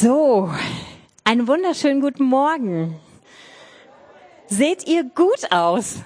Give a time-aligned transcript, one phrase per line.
[0.00, 0.48] So,
[1.24, 3.00] einen wunderschönen guten Morgen.
[4.46, 5.96] Seht ihr gut aus?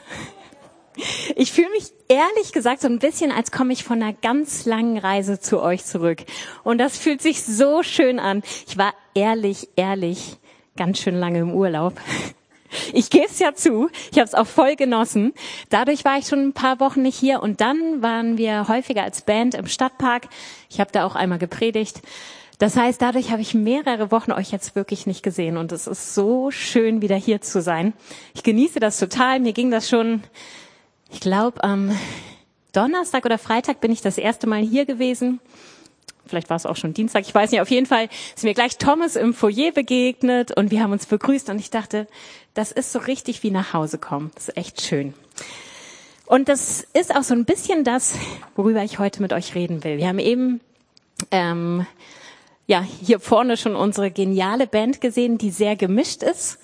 [1.37, 4.97] Ich fühle mich ehrlich gesagt so ein bisschen, als komme ich von einer ganz langen
[4.97, 6.25] Reise zu euch zurück.
[6.65, 8.43] Und das fühlt sich so schön an.
[8.67, 10.39] Ich war ehrlich, ehrlich
[10.75, 11.93] ganz schön lange im Urlaub.
[12.95, 15.35] Ich gebe es ja zu, ich habe es auch voll genossen.
[15.69, 19.21] Dadurch war ich schon ein paar Wochen nicht hier und dann waren wir häufiger als
[19.21, 20.29] Band im Stadtpark.
[20.71, 22.01] Ich habe da auch einmal gepredigt.
[22.63, 26.15] Das heißt, dadurch habe ich mehrere Wochen euch jetzt wirklich nicht gesehen und es ist
[26.15, 27.93] so schön, wieder hier zu sein.
[28.35, 29.41] Ich genieße das total.
[29.41, 30.23] Mir ging das schon,
[31.11, 31.91] ich glaube, am
[32.73, 35.41] Donnerstag oder Freitag bin ich das erste Mal hier gewesen.
[36.25, 37.61] Vielleicht war es auch schon Dienstag, ich weiß nicht.
[37.61, 41.51] Auf jeden Fall ist mir gleich Thomas im Foyer begegnet und wir haben uns begrüßt
[41.51, 42.07] und ich dachte,
[42.55, 44.31] das ist so richtig wie nach Hause kommen.
[44.37, 45.15] Das ist echt schön.
[46.27, 48.15] Und das ist auch so ein bisschen das,
[48.55, 49.99] worüber ich heute mit euch reden will.
[49.99, 50.61] Wir haben eben
[51.33, 51.89] ähm,
[52.67, 56.59] ja, hier vorne schon unsere geniale Band gesehen, die sehr gemischt ist.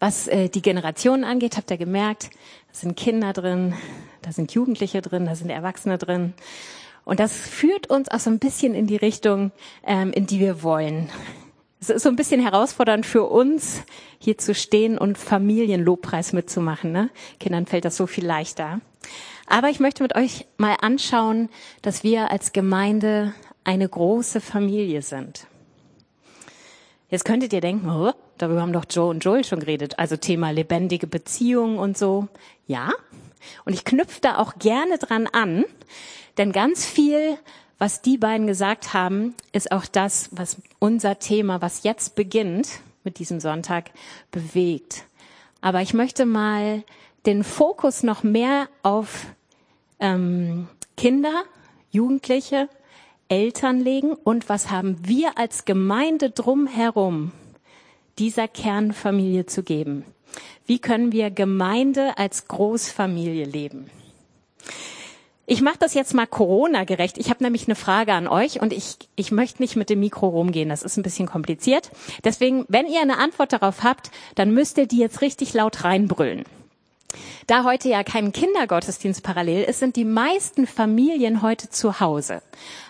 [0.00, 2.30] Was äh, die Generationen angeht, habt ihr gemerkt,
[2.72, 3.74] da sind Kinder drin,
[4.22, 6.34] da sind Jugendliche drin, da sind Erwachsene drin.
[7.04, 9.52] Und das führt uns auch so ein bisschen in die Richtung,
[9.86, 11.10] ähm, in die wir wollen.
[11.80, 13.82] Es ist so ein bisschen herausfordernd für uns,
[14.18, 16.92] hier zu stehen und Familienlobpreis mitzumachen.
[16.92, 17.10] Ne?
[17.38, 18.80] Kindern fällt das so viel leichter.
[19.46, 21.50] Aber ich möchte mit euch mal anschauen,
[21.82, 23.34] dass wir als Gemeinde
[23.64, 25.46] eine große Familie sind.
[27.08, 30.50] Jetzt könntet ihr denken, oh, darüber haben doch Joe und Joel schon geredet, also Thema
[30.50, 32.28] lebendige Beziehungen und so.
[32.66, 32.92] Ja,
[33.64, 35.64] und ich knüpfe da auch gerne dran an,
[36.38, 37.38] denn ganz viel,
[37.78, 42.68] was die beiden gesagt haben, ist auch das, was unser Thema, was jetzt beginnt
[43.04, 43.90] mit diesem Sonntag,
[44.30, 45.04] bewegt.
[45.60, 46.82] Aber ich möchte mal
[47.26, 49.26] den Fokus noch mehr auf
[50.00, 51.44] ähm, Kinder,
[51.90, 52.68] Jugendliche
[53.28, 57.32] Eltern legen und was haben wir als Gemeinde drumherum
[58.18, 60.04] dieser Kernfamilie zu geben?
[60.66, 63.90] Wie können wir Gemeinde als Großfamilie leben?
[65.46, 67.18] Ich mache das jetzt mal Corona-gerecht.
[67.18, 70.28] Ich habe nämlich eine Frage an euch und ich, ich möchte nicht mit dem Mikro
[70.28, 70.70] rumgehen.
[70.70, 71.90] Das ist ein bisschen kompliziert.
[72.24, 76.44] Deswegen, wenn ihr eine Antwort darauf habt, dann müsst ihr die jetzt richtig laut reinbrüllen.
[77.46, 82.42] Da heute ja kein Kindergottesdienst parallel ist, sind die meisten Familien heute zu Hause.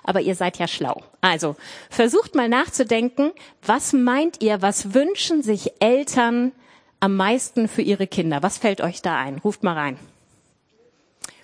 [0.03, 1.03] Aber ihr seid ja schlau.
[1.21, 1.57] Also
[1.91, 6.53] versucht mal nachzudenken, was meint ihr, was wünschen sich Eltern
[7.01, 8.43] am meisten für ihre Kinder?
[8.43, 9.39] Was fällt euch da ein?
[9.39, 9.99] Ruft mal rein.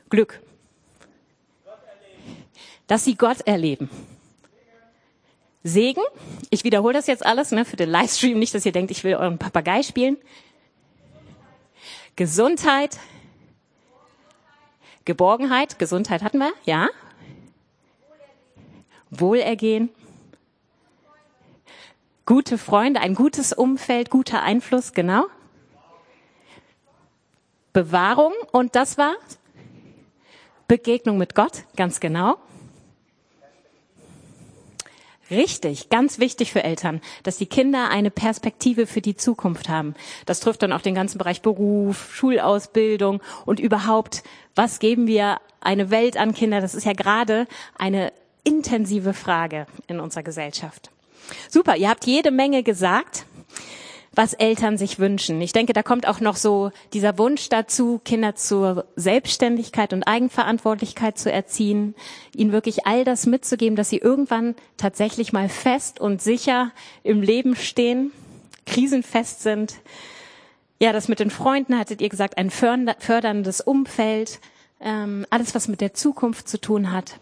[0.08, 0.41] Glück.
[2.86, 3.88] Dass sie Gott erleben.
[5.62, 6.02] Segen.
[6.48, 9.14] Ich wiederhole das jetzt alles ne, für den Livestream, nicht, dass ihr denkt, ich will
[9.14, 10.16] euren Papagei spielen.
[12.20, 12.98] Gesundheit,
[15.06, 16.91] Geborgenheit, Gesundheit hatten wir, ja.
[19.08, 19.88] Wohlergehen,
[22.26, 25.28] gute Freunde, ein gutes Umfeld, guter Einfluss, genau.
[27.72, 29.14] Bewahrung und das war
[30.69, 32.36] Begegnung mit Gott, ganz genau.
[35.30, 39.94] Richtig, ganz wichtig für Eltern, dass die Kinder eine Perspektive für die Zukunft haben.
[40.26, 44.24] Das trifft dann auch den ganzen Bereich Beruf, Schulausbildung und überhaupt,
[44.56, 46.60] was geben wir eine Welt an Kinder?
[46.60, 47.46] Das ist ja gerade
[47.78, 50.91] eine intensive Frage in unserer Gesellschaft.
[51.48, 53.24] Super, ihr habt jede Menge gesagt
[54.12, 55.41] was Eltern sich wünschen.
[55.41, 61.16] Ich denke, da kommt auch noch so dieser Wunsch dazu, Kinder zur Selbstständigkeit und Eigenverantwortlichkeit
[61.16, 61.94] zu erziehen,
[62.34, 66.72] ihnen wirklich all das mitzugeben, dass sie irgendwann tatsächlich mal fest und sicher
[67.04, 68.10] im Leben stehen,
[68.66, 69.76] krisenfest sind.
[70.81, 74.41] Ja, das mit den Freunden hattet ihr gesagt, ein förderndes Umfeld,
[74.81, 77.19] ähm, alles, was mit der Zukunft zu tun hat.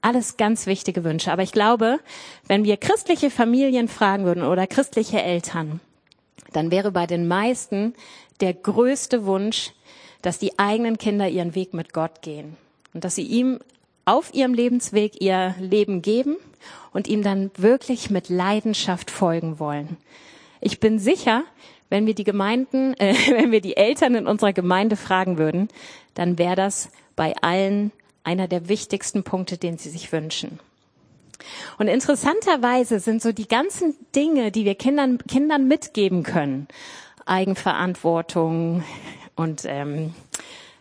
[0.00, 1.30] Alles ganz wichtige Wünsche.
[1.32, 1.98] Aber ich glaube,
[2.46, 5.80] wenn wir christliche Familien fragen würden oder christliche Eltern,
[6.52, 7.94] dann wäre bei den meisten
[8.40, 9.72] der größte Wunsch,
[10.22, 12.56] dass die eigenen Kinder ihren Weg mit Gott gehen
[12.94, 13.58] und dass sie ihm
[14.04, 16.36] auf ihrem Lebensweg ihr Leben geben
[16.92, 19.96] und ihm dann wirklich mit Leidenschaft folgen wollen.
[20.60, 21.44] Ich bin sicher,
[21.88, 25.68] wenn wir die Gemeinden, äh, wenn wir die Eltern in unserer Gemeinde fragen würden,
[26.14, 27.92] dann wäre das bei allen
[28.22, 30.60] einer der wichtigsten Punkte, den sie sich wünschen.
[31.78, 36.68] Und interessanterweise sind so die ganzen Dinge, die wir Kindern, Kindern mitgeben können,
[37.26, 38.84] Eigenverantwortung
[39.36, 40.14] und ähm,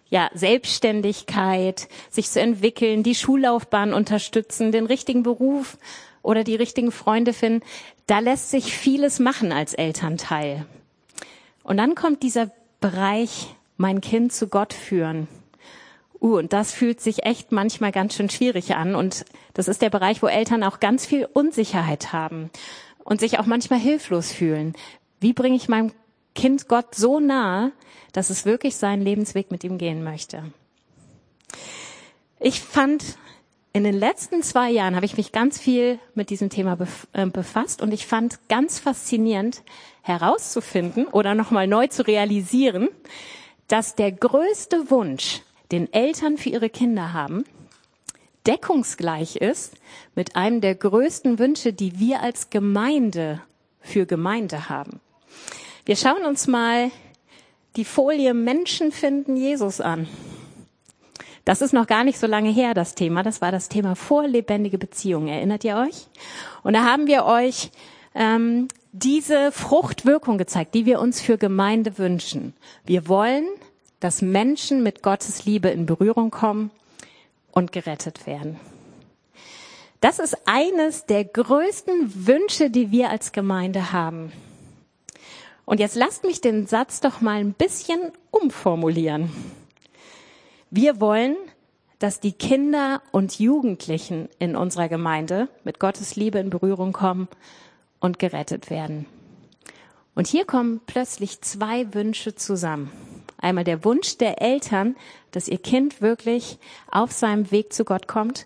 [0.09, 5.77] ja, Selbstständigkeit, sich zu entwickeln, die Schullaufbahn unterstützen, den richtigen Beruf
[6.21, 7.63] oder die richtigen Freunde finden,
[8.07, 10.65] da lässt sich vieles machen als Elternteil.
[11.63, 12.51] Und dann kommt dieser
[12.81, 15.27] Bereich, mein Kind zu Gott führen.
[16.21, 18.95] Uh, und das fühlt sich echt manchmal ganz schön schwierig an.
[18.95, 22.50] Und das ist der Bereich, wo Eltern auch ganz viel Unsicherheit haben.
[23.10, 24.74] und sich auch manchmal hilflos fühlen.
[25.19, 25.92] Wie bringe ich meinem
[26.36, 27.71] Kind Gott so nahe,
[28.13, 30.44] dass es wirklich seinen Lebensweg mit ihm gehen möchte?
[32.39, 33.18] Ich fand,
[33.74, 36.77] in den letzten zwei Jahren habe ich mich ganz viel mit diesem Thema
[37.13, 39.63] äh, befasst und ich fand ganz faszinierend
[40.01, 42.89] herauszufinden oder nochmal neu zu realisieren,
[43.68, 47.44] dass der größte Wunsch, den Eltern für ihre Kinder haben,
[48.48, 49.75] deckungsgleich ist
[50.16, 53.42] mit einem der größten Wünsche, die wir als Gemeinde
[53.81, 55.00] für Gemeinde haben.
[55.86, 56.92] Wir schauen uns mal
[57.75, 60.07] die Folie Menschen finden Jesus an.
[61.45, 63.24] Das ist noch gar nicht so lange her, das Thema.
[63.24, 65.30] Das war das Thema vorlebendige Beziehungen.
[65.30, 66.07] Erinnert ihr euch?
[66.63, 67.71] Und da haben wir euch
[68.13, 72.54] ähm, diese Fruchtwirkung gezeigt, die wir uns für Gemeinde wünschen.
[72.86, 73.45] Wir wollen,
[73.99, 76.71] dass Menschen mit Gottes Liebe in Berührung kommen
[77.51, 78.59] und gerettet werden.
[80.01, 84.31] Das ist eines der größten Wünsche, die wir als Gemeinde haben.
[85.65, 87.99] Und jetzt lasst mich den Satz doch mal ein bisschen
[88.31, 89.29] umformulieren.
[90.71, 91.35] Wir wollen,
[91.99, 97.27] dass die Kinder und Jugendlichen in unserer Gemeinde mit Gottes Liebe in Berührung kommen
[97.99, 99.05] und gerettet werden.
[100.15, 102.91] Und hier kommen plötzlich zwei Wünsche zusammen.
[103.41, 104.95] Einmal der Wunsch der Eltern,
[105.31, 106.57] dass ihr Kind wirklich
[106.91, 108.45] auf seinem Weg zu Gott kommt.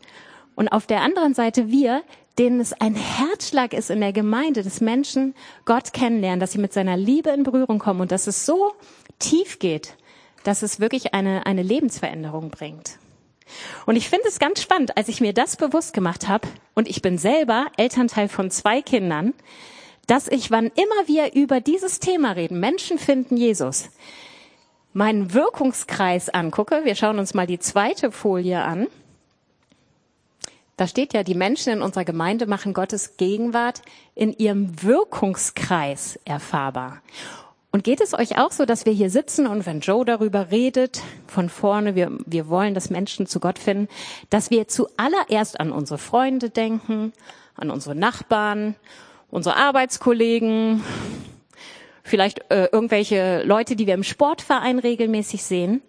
[0.56, 2.04] Und auf der anderen Seite wir,
[2.38, 5.36] denen es ein Herzschlag ist in der Gemeinde, dass Menschen
[5.66, 8.74] Gott kennenlernen, dass sie mit seiner Liebe in Berührung kommen und dass es so
[9.20, 9.96] tief geht,
[10.44, 12.98] dass es wirklich eine, eine Lebensveränderung bringt.
[13.86, 17.02] Und ich finde es ganz spannend, als ich mir das bewusst gemacht habe, und ich
[17.02, 19.34] bin selber Elternteil von zwei Kindern,
[20.08, 23.90] dass ich, wann immer wir über dieses Thema reden, Menschen finden Jesus,
[24.94, 28.88] meinen Wirkungskreis angucke, wir schauen uns mal die zweite Folie an,
[30.78, 33.84] da steht ja, die Menschen in unserer Gemeinde machen Gottes Gegenwart
[34.16, 37.02] in ihrem Wirkungskreis erfahrbar.
[37.72, 41.02] Und geht es euch auch so, dass wir hier sitzen und wenn Joe darüber redet,
[41.28, 43.88] von vorne, wir, wir wollen, dass Menschen zu Gott finden,
[44.30, 47.14] dass wir zuallererst an unsere Freunde denken,
[47.56, 48.76] an unsere Nachbarn,
[49.32, 50.84] unsere Arbeitskollegen,
[52.04, 55.82] vielleicht äh, irgendwelche Leute, die wir im Sportverein regelmäßig sehen.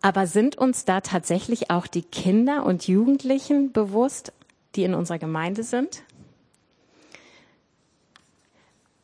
[0.00, 4.32] Aber sind uns da tatsächlich auch die Kinder und Jugendlichen bewusst,
[4.76, 6.02] die in unserer Gemeinde sind?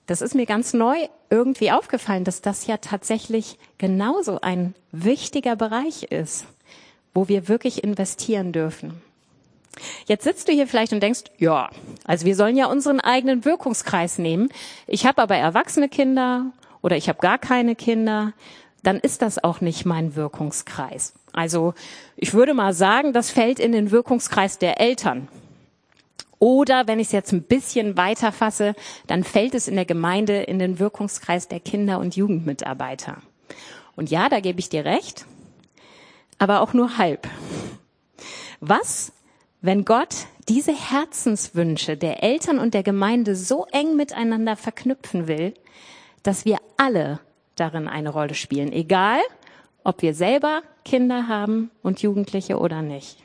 [0.06, 0.96] Das ist mir ganz neu
[1.30, 6.46] irgendwie aufgefallen, dass das ja tatsächlich genauso ein wichtiger Bereich ist,
[7.12, 9.02] wo wir wirklich investieren dürfen.
[10.06, 11.70] Jetzt sitzt du hier vielleicht und denkst, ja,
[12.04, 14.48] also wir sollen ja unseren eigenen Wirkungskreis nehmen.
[14.86, 16.46] Ich habe aber erwachsene Kinder
[16.82, 18.32] oder ich habe gar keine Kinder.
[18.82, 21.14] Dann ist das auch nicht mein Wirkungskreis.
[21.32, 21.74] Also
[22.16, 25.28] ich würde mal sagen, das fällt in den Wirkungskreis der Eltern.
[26.38, 28.74] Oder wenn ich es jetzt ein bisschen weiter fasse,
[29.06, 33.18] dann fällt es in der Gemeinde in den Wirkungskreis der Kinder- und Jugendmitarbeiter.
[33.96, 35.24] Und ja, da gebe ich dir recht,
[36.38, 37.26] aber auch nur halb.
[38.60, 39.12] Was
[39.66, 45.54] wenn Gott diese Herzenswünsche der Eltern und der Gemeinde so eng miteinander verknüpfen will,
[46.22, 47.18] dass wir alle
[47.56, 49.18] darin eine Rolle spielen, egal
[49.82, 53.18] ob wir selber Kinder haben und Jugendliche oder nicht.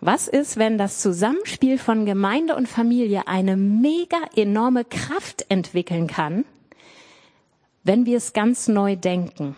[0.00, 6.44] Was ist, wenn das Zusammenspiel von Gemeinde und Familie eine mega enorme Kraft entwickeln kann,
[7.84, 9.56] wenn wir es ganz neu denken?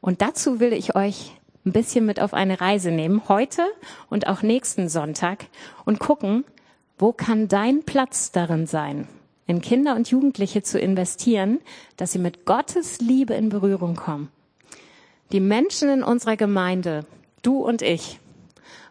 [0.00, 1.37] Und dazu will ich euch
[1.68, 3.62] ein bisschen mit auf eine Reise nehmen, heute
[4.08, 5.46] und auch nächsten Sonntag
[5.84, 6.44] und gucken,
[6.98, 9.06] wo kann dein Platz darin sein,
[9.46, 11.60] in Kinder und Jugendliche zu investieren,
[11.96, 14.30] dass sie mit Gottes Liebe in Berührung kommen.
[15.30, 17.04] Die Menschen in unserer Gemeinde,
[17.42, 18.18] du und ich,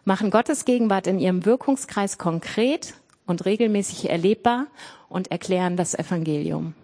[0.04, 2.94] machen Gottes Gegenwart in ihrem Wirkungskreis konkret
[3.26, 4.68] und regelmäßig erlebbar
[5.08, 6.74] und erklären das Evangelium.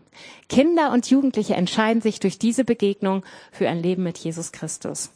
[0.49, 5.11] Kinder und Jugendliche entscheiden sich durch diese Begegnung für ein Leben mit Jesus Christus.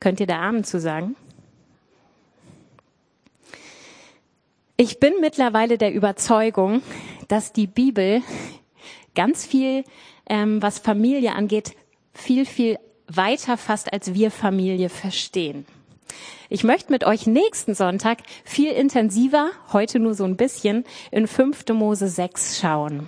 [0.00, 1.14] Könnt ihr da Amen zu sagen?
[4.78, 6.80] Ich bin mittlerweile der Überzeugung,
[7.28, 8.22] dass die Bibel
[9.14, 9.84] ganz viel,
[10.26, 11.76] ähm, was Familie angeht,
[12.14, 15.66] viel, viel weiter fasst, als wir Familie verstehen.
[16.48, 21.68] Ich möchte mit euch nächsten Sonntag viel intensiver, heute nur so ein bisschen, in 5.
[21.74, 23.06] Mose 6 schauen.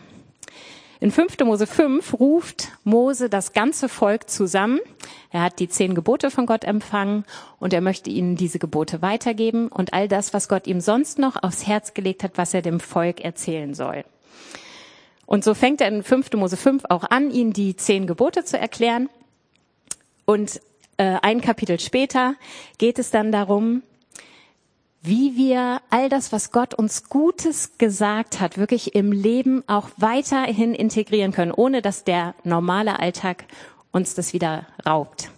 [1.02, 1.36] In 5.
[1.40, 4.78] Mose 5 ruft Mose das ganze Volk zusammen.
[5.32, 7.24] Er hat die zehn Gebote von Gott empfangen
[7.58, 11.42] und er möchte ihnen diese Gebote weitergeben und all das, was Gott ihm sonst noch
[11.42, 14.04] aufs Herz gelegt hat, was er dem Volk erzählen soll.
[15.26, 16.34] Und so fängt er in 5.
[16.34, 19.08] Mose 5 auch an, ihnen die zehn Gebote zu erklären.
[20.24, 20.60] Und
[20.98, 22.36] äh, ein Kapitel später
[22.78, 23.82] geht es dann darum,
[25.02, 30.74] wie wir all das, was Gott uns Gutes gesagt hat, wirklich im Leben auch weiterhin
[30.74, 33.44] integrieren können, ohne dass der normale Alltag
[33.90, 35.30] uns das wieder raubt.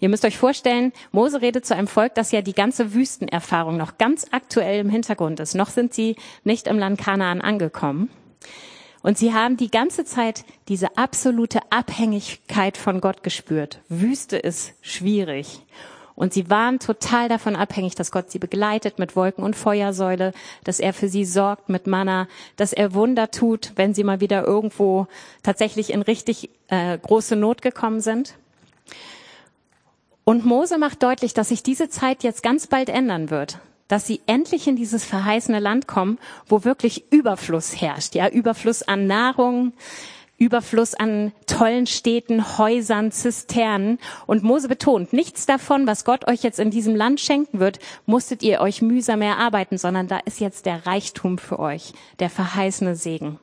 [0.00, 3.98] Ihr müsst euch vorstellen, Mose redet zu einem Volk, das ja die ganze Wüstenerfahrung noch
[3.98, 5.54] ganz aktuell im Hintergrund ist.
[5.54, 8.10] Noch sind sie nicht im Land Kanaan angekommen.
[9.02, 13.80] Und sie haben die ganze Zeit diese absolute Abhängigkeit von Gott gespürt.
[13.88, 15.62] Wüste ist schwierig.
[16.16, 20.32] Und sie waren total davon abhängig, dass Gott sie begleitet mit Wolken und Feuersäule,
[20.64, 24.44] dass er für sie sorgt mit Manna, dass er Wunder tut, wenn sie mal wieder
[24.44, 25.06] irgendwo
[25.42, 28.34] tatsächlich in richtig äh, große Not gekommen sind.
[30.24, 34.20] Und Mose macht deutlich, dass sich diese Zeit jetzt ganz bald ändern wird, dass sie
[34.26, 36.18] endlich in dieses verheißene Land kommen,
[36.48, 39.74] wo wirklich Überfluss herrscht, ja, Überfluss an Nahrung,
[40.38, 43.98] Überfluss an tollen Städten, Häusern, Zisternen.
[44.26, 48.42] Und Mose betont, nichts davon, was Gott euch jetzt in diesem Land schenken wird, musstet
[48.42, 53.38] ihr euch mühsam erarbeiten, sondern da ist jetzt der Reichtum für euch, der verheißene Segen.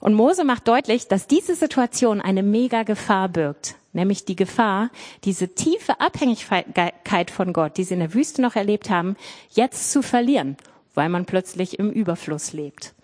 [0.00, 4.90] Und Mose macht deutlich, dass diese Situation eine mega Gefahr birgt, nämlich die Gefahr,
[5.24, 9.16] diese tiefe Abhängigkeit von Gott, die sie in der Wüste noch erlebt haben,
[9.50, 10.56] jetzt zu verlieren,
[10.94, 12.94] weil man plötzlich im Überfluss lebt.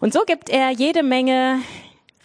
[0.00, 1.60] Und so gibt er jede Menge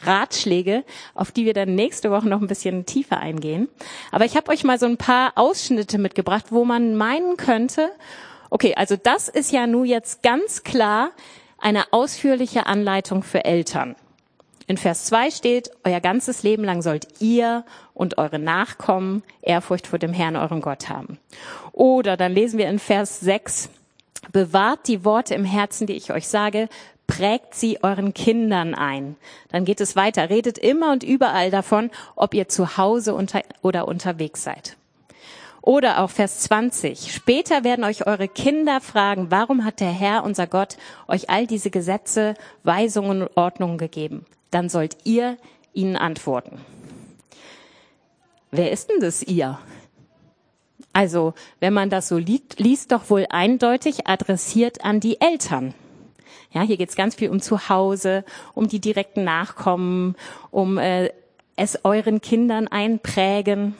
[0.05, 3.70] Ratschläge, auf die wir dann nächste Woche noch ein bisschen tiefer eingehen.
[4.12, 7.91] Aber ich habe euch mal so ein paar Ausschnitte mitgebracht, wo man meinen könnte,
[8.50, 11.12] okay, also das ist ja nun jetzt ganz klar
[11.58, 13.96] eine ausführliche Anleitung für Eltern.
[14.67, 20.00] In Vers 2 steht, euer ganzes Leben lang sollt ihr und eure Nachkommen Ehrfurcht vor
[20.00, 21.20] dem Herrn, eurem Gott haben.
[21.72, 23.70] Oder dann lesen wir in Vers 6,
[24.31, 26.70] bewahrt die Worte im Herzen, die ich euch sage,
[27.08, 29.15] prägt sie euren Kindern ein.
[29.50, 30.29] Dann geht es weiter.
[30.29, 34.77] Redet immer und überall davon, ob ihr zu Hause unter oder unterwegs seid.
[35.62, 37.13] Oder auch Vers 20.
[37.13, 40.77] Später werden euch eure Kinder fragen, warum hat der Herr, unser Gott,
[41.08, 44.25] euch all diese Gesetze, Weisungen und Ordnungen gegeben?
[44.50, 45.38] Dann sollt ihr
[45.74, 46.60] ihnen antworten.
[48.50, 49.60] Wer ist denn das ihr?
[50.93, 55.74] Also, wenn man das so liest, liest doch wohl eindeutig adressiert an die Eltern.
[56.51, 60.15] Ja, hier geht's ganz viel um Zuhause, um die direkten Nachkommen,
[60.51, 61.10] um äh,
[61.55, 63.75] es euren Kindern einprägen.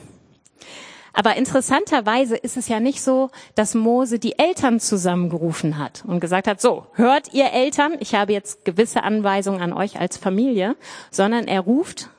[1.14, 6.48] Aber interessanterweise ist es ja nicht so, dass Mose die Eltern zusammengerufen hat und gesagt
[6.48, 10.78] hat, so, hört ihr Eltern, ich habe jetzt gewisse Anweisungen an euch als Familie,
[11.10, 12.10] sondern er ruft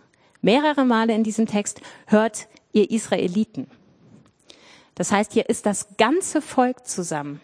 [0.42, 3.66] mehrere Male in diesem Text, hört ihr Israeliten.
[4.94, 7.40] Das heißt, hier ist das ganze Volk zusammen.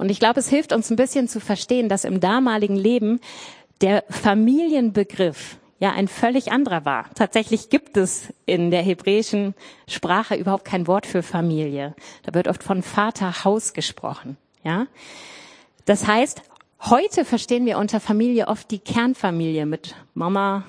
[0.00, 3.20] Und ich glaube, es hilft uns ein bisschen zu verstehen, dass im damaligen Leben
[3.82, 7.10] der Familienbegriff ja ein völlig anderer war.
[7.14, 9.54] Tatsächlich gibt es in der hebräischen
[9.86, 11.94] Sprache überhaupt kein Wort für Familie.
[12.22, 14.86] Da wird oft von Vaterhaus gesprochen, ja.
[15.84, 16.40] Das heißt,
[16.88, 20.64] heute verstehen wir unter Familie oft die Kernfamilie mit Mama,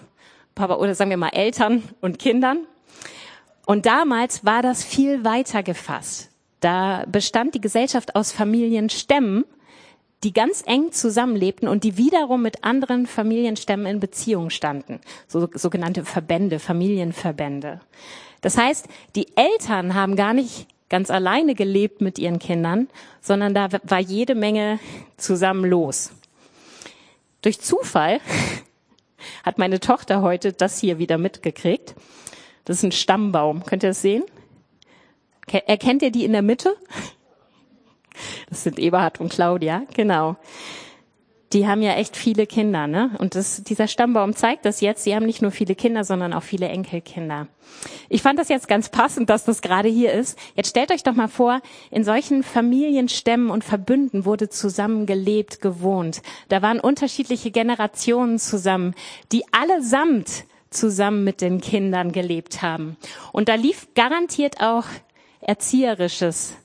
[0.56, 2.68] Papa oder sagen wir mal Eltern und Kindern.
[3.66, 6.31] Und damals war das viel weiter gefasst.
[6.62, 9.44] Da bestand die Gesellschaft aus Familienstämmen,
[10.24, 15.02] die ganz eng zusammenlebten und die wiederum mit anderen Familienstämmen in Beziehung standen.
[15.28, 17.82] So, sogenannte Verbände, Familienverbände.
[18.42, 22.88] Das heißt, die Eltern haben gar nicht ganz alleine gelebt mit ihren Kindern,
[23.22, 24.80] sondern da war jede Menge
[25.18, 26.12] zusammen los.
[27.42, 28.20] Durch Zufall
[29.44, 31.96] hat meine Tochter heute das hier wieder mitgekriegt.
[32.66, 33.64] Das ist ein Stammbaum.
[33.64, 34.24] Könnt ihr das sehen?
[35.48, 36.76] Erkennt ihr die in der Mitte?
[38.50, 40.36] Das sind Eberhard und Claudia, genau.
[41.54, 43.12] Die haben ja echt viele Kinder, ne?
[43.18, 45.04] Und das, dieser Stammbaum zeigt das jetzt.
[45.04, 47.48] Sie haben nicht nur viele Kinder, sondern auch viele Enkelkinder.
[48.08, 50.38] Ich fand das jetzt ganz passend, dass das gerade hier ist.
[50.56, 56.22] Jetzt stellt euch doch mal vor, in solchen Familienstämmen und Verbünden wurde zusammen gelebt, gewohnt.
[56.48, 58.96] Da waren unterschiedliche Generationen zusammen,
[59.34, 62.96] die allesamt zusammen mit den Kindern gelebt haben.
[63.34, 64.86] Und da lief garantiert auch
[65.42, 66.56] Erzieherisches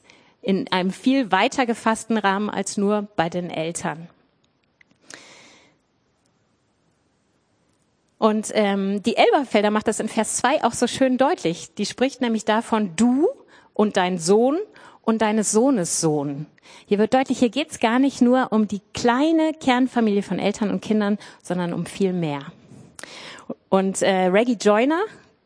[0.43, 4.09] in einem viel weiter gefassten Rahmen als nur bei den Eltern.
[8.19, 11.75] Und ähm, die Elberfelder macht das in Vers 2 auch so schön deutlich.
[11.75, 13.29] Die spricht nämlich davon, du
[13.75, 14.59] und dein Sohn
[15.03, 16.47] und deines Sohnes Sohn.
[16.87, 20.81] Hier wird deutlich, hier geht's gar nicht nur um die kleine Kernfamilie von Eltern und
[20.81, 22.41] Kindern, sondern um viel mehr.
[23.69, 25.01] Und äh, Reggie Joyner,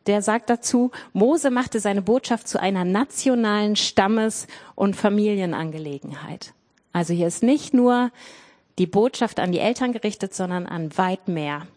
[0.07, 6.53] der sagt dazu, Mose machte seine Botschaft zu einer nationalen Stammes- und Familienangelegenheit.
[6.93, 8.11] Also hier ist nicht nur
[8.79, 11.67] die Botschaft an die Eltern gerichtet, sondern an weit mehr.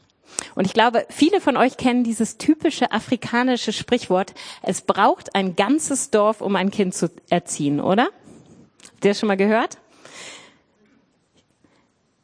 [0.54, 6.10] Und ich glaube, viele von euch kennen dieses typische afrikanische Sprichwort, es braucht ein ganzes
[6.10, 8.04] Dorf, um ein Kind zu erziehen, oder?
[8.04, 9.78] Habt ihr das schon mal gehört?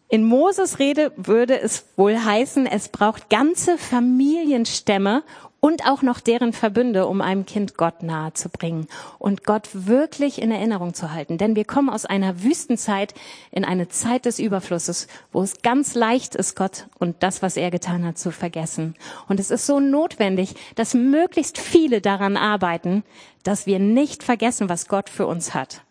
[0.08, 5.22] In Moses Rede würde es wohl heißen, es braucht ganze Familienstämme
[5.60, 8.86] und auch noch deren Verbünde, um einem Kind Gott nahe zu bringen
[9.18, 11.38] und Gott wirklich in Erinnerung zu halten.
[11.38, 13.14] Denn wir kommen aus einer Wüstenzeit
[13.50, 17.70] in eine Zeit des Überflusses, wo es ganz leicht ist, Gott und das, was er
[17.70, 18.94] getan hat, zu vergessen.
[19.28, 23.04] Und es ist so notwendig, dass möglichst viele daran arbeiten,
[23.42, 25.82] dass wir nicht vergessen, was Gott für uns hat.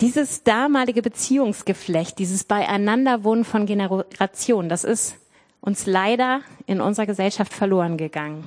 [0.00, 5.16] Dieses damalige Beziehungsgeflecht, dieses Beieinanderwohnen von Generationen, das ist
[5.64, 8.44] uns leider in unserer Gesellschaft verloren gegangen.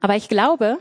[0.00, 0.78] Aber ich glaube,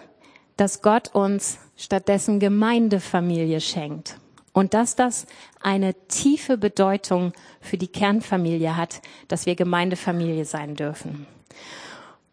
[0.58, 4.20] dass Gott uns stattdessen Gemeindefamilie schenkt
[4.54, 5.26] und dass das
[5.60, 11.26] eine tiefe Bedeutung für die Kernfamilie hat, dass wir Gemeindefamilie sein dürfen.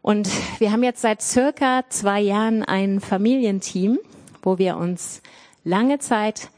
[0.03, 0.29] Und
[0.59, 3.99] wir haben jetzt seit circa zwei Jahren ein Familienteam,
[4.43, 5.23] wo wir uns
[5.65, 6.51] lange Zeit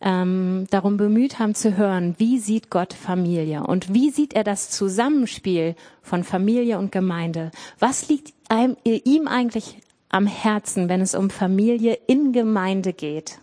[0.00, 4.70] ähm, darum bemüht haben zu hören, wie sieht Gott Familie und wie sieht er das
[4.70, 7.50] Zusammenspiel von Familie und Gemeinde?
[7.78, 9.78] Was liegt einem, ihm eigentlich
[10.10, 13.38] am Herzen, wenn es um Familie in Gemeinde geht?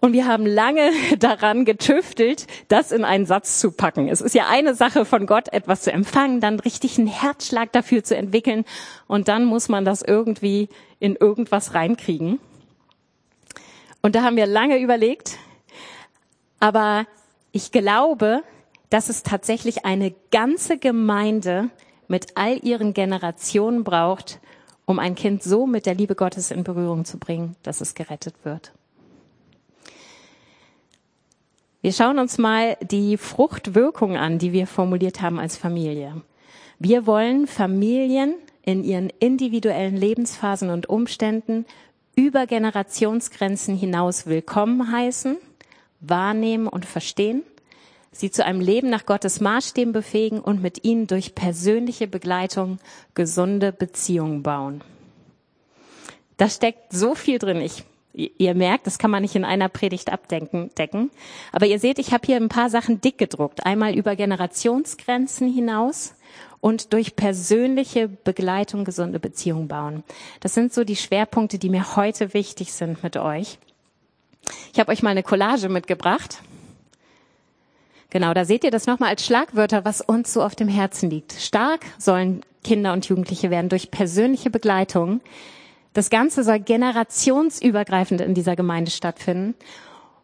[0.00, 4.08] Und wir haben lange daran getüftelt, das in einen Satz zu packen.
[4.08, 8.02] Es ist ja eine Sache von Gott, etwas zu empfangen, dann richtig einen Herzschlag dafür
[8.02, 8.64] zu entwickeln
[9.06, 10.68] und dann muss man das irgendwie
[11.00, 12.38] in irgendwas reinkriegen.
[14.02, 15.38] Und da haben wir lange überlegt,
[16.58, 17.06] aber
[17.52, 18.42] ich glaube,
[18.88, 21.70] dass es tatsächlich eine ganze Gemeinde
[22.08, 24.40] mit all ihren Generationen braucht,
[24.84, 28.34] um ein Kind so mit der Liebe Gottes in Berührung zu bringen, dass es gerettet
[28.42, 28.72] wird.
[31.82, 36.20] Wir schauen uns mal die Fruchtwirkung an, die wir formuliert haben als Familie.
[36.78, 41.64] Wir wollen Familien in ihren individuellen Lebensphasen und Umständen
[42.20, 45.38] über Generationsgrenzen hinaus willkommen heißen,
[46.00, 47.42] wahrnehmen und verstehen,
[48.12, 52.78] sie zu einem Leben nach Gottes Maßstäben befähigen und mit ihnen durch persönliche Begleitung
[53.14, 54.84] gesunde Beziehungen bauen.
[56.36, 57.62] Da steckt so viel drin.
[57.62, 60.70] Ich, ihr merkt, das kann man nicht in einer Predigt abdecken.
[60.76, 61.10] Decken.
[61.52, 63.64] Aber ihr seht, ich habe hier ein paar Sachen dick gedruckt.
[63.64, 66.14] Einmal über Generationsgrenzen hinaus
[66.60, 70.02] und durch persönliche Begleitung gesunde Beziehungen bauen.
[70.40, 73.58] Das sind so die Schwerpunkte, die mir heute wichtig sind mit euch.
[74.72, 76.38] Ich habe euch mal eine Collage mitgebracht.
[78.10, 81.32] Genau, da seht ihr das nochmal als Schlagwörter, was uns so auf dem Herzen liegt.
[81.34, 85.20] Stark sollen Kinder und Jugendliche werden durch persönliche Begleitung.
[85.92, 89.54] Das Ganze soll generationsübergreifend in dieser Gemeinde stattfinden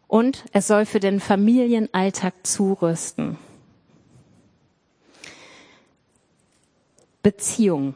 [0.07, 3.37] und es soll für den Familienalltag zurüsten.
[7.21, 7.93] Beziehung.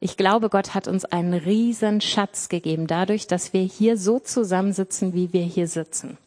[0.00, 5.14] Ich glaube, Gott hat uns einen riesen Schatz gegeben, dadurch, dass wir hier so zusammensitzen,
[5.14, 6.18] wie wir hier sitzen.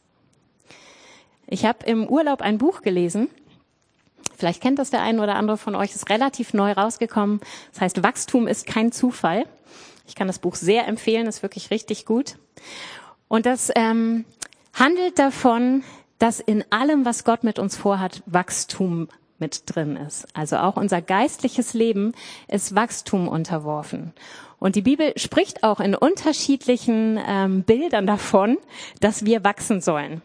[1.48, 3.30] Ich habe im Urlaub ein Buch gelesen.
[4.38, 5.94] Vielleicht kennt das der eine oder andere von euch.
[5.94, 7.42] Ist relativ neu rausgekommen.
[7.74, 9.46] Das heißt, Wachstum ist kein Zufall.
[10.12, 11.26] Ich kann das Buch sehr empfehlen.
[11.26, 12.36] Ist wirklich richtig gut.
[13.30, 14.26] Und das ähm,
[14.74, 15.86] handelt davon,
[16.19, 19.08] dass in allem, was Gott mit uns vorhat, Wachstum
[19.39, 20.28] mit drin ist.
[20.34, 22.12] Also auch unser geistliches Leben
[22.50, 24.12] ist Wachstum unterworfen.
[24.60, 28.58] Und die Bibel spricht auch in unterschiedlichen ähm, Bildern davon,
[29.00, 30.21] dass wir wachsen sollen.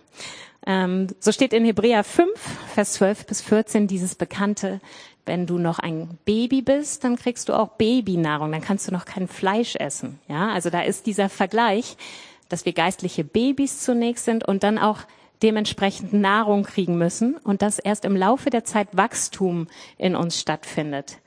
[0.67, 2.29] Ähm, so steht in Hebräer 5,
[2.75, 4.81] Vers 12 bis 14 dieses bekannte,
[5.27, 9.05] wenn du noch ein Baby bist, dann kriegst du auch Babynahrung, dann kannst du noch
[9.05, 10.19] kein Fleisch essen.
[10.29, 11.97] Ja, also da ist dieser Vergleich,
[12.49, 15.01] dass wir geistliche Babys zunächst sind und dann auch
[15.43, 19.67] dementsprechend Nahrung kriegen müssen und dass erst im Laufe der Zeit Wachstum
[19.99, 21.19] in uns stattfindet.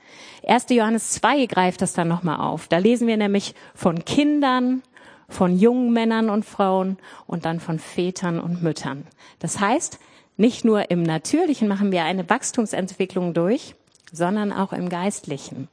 [0.46, 0.66] 1.
[0.70, 2.66] Johannes 2 greift das dann nochmal auf.
[2.66, 4.82] Da lesen wir nämlich von Kindern,
[5.28, 9.06] von jungen Männern und Frauen und dann von Vätern und Müttern.
[9.38, 10.00] Das heißt,
[10.36, 13.74] nicht nur im Natürlichen machen wir eine Wachstumsentwicklung durch,
[14.12, 15.68] sondern auch im Geistlichen.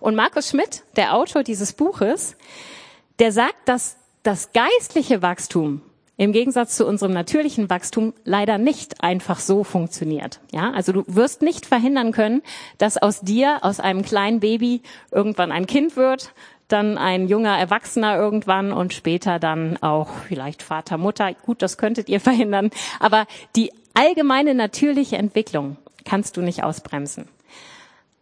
[0.00, 2.36] Und Markus Schmidt, der Autor dieses Buches,
[3.18, 5.82] der sagt, dass das geistliche Wachstum
[6.18, 10.40] im Gegensatz zu unserem natürlichen Wachstum leider nicht einfach so funktioniert.
[10.50, 12.42] Ja, also du wirst nicht verhindern können,
[12.78, 16.32] dass aus dir, aus einem kleinen Baby irgendwann ein Kind wird,
[16.68, 21.32] dann ein junger Erwachsener irgendwann und später dann auch vielleicht Vater, Mutter.
[21.34, 22.70] Gut, das könntet ihr verhindern.
[22.98, 27.28] Aber die allgemeine natürliche Entwicklung kannst du nicht ausbremsen.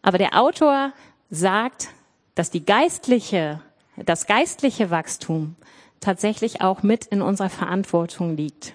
[0.03, 0.93] Aber der Autor
[1.31, 1.89] sagt,
[2.35, 3.61] dass die geistliche,
[3.97, 5.55] das geistliche Wachstum
[6.01, 8.75] tatsächlich auch mit in unserer Verantwortung liegt.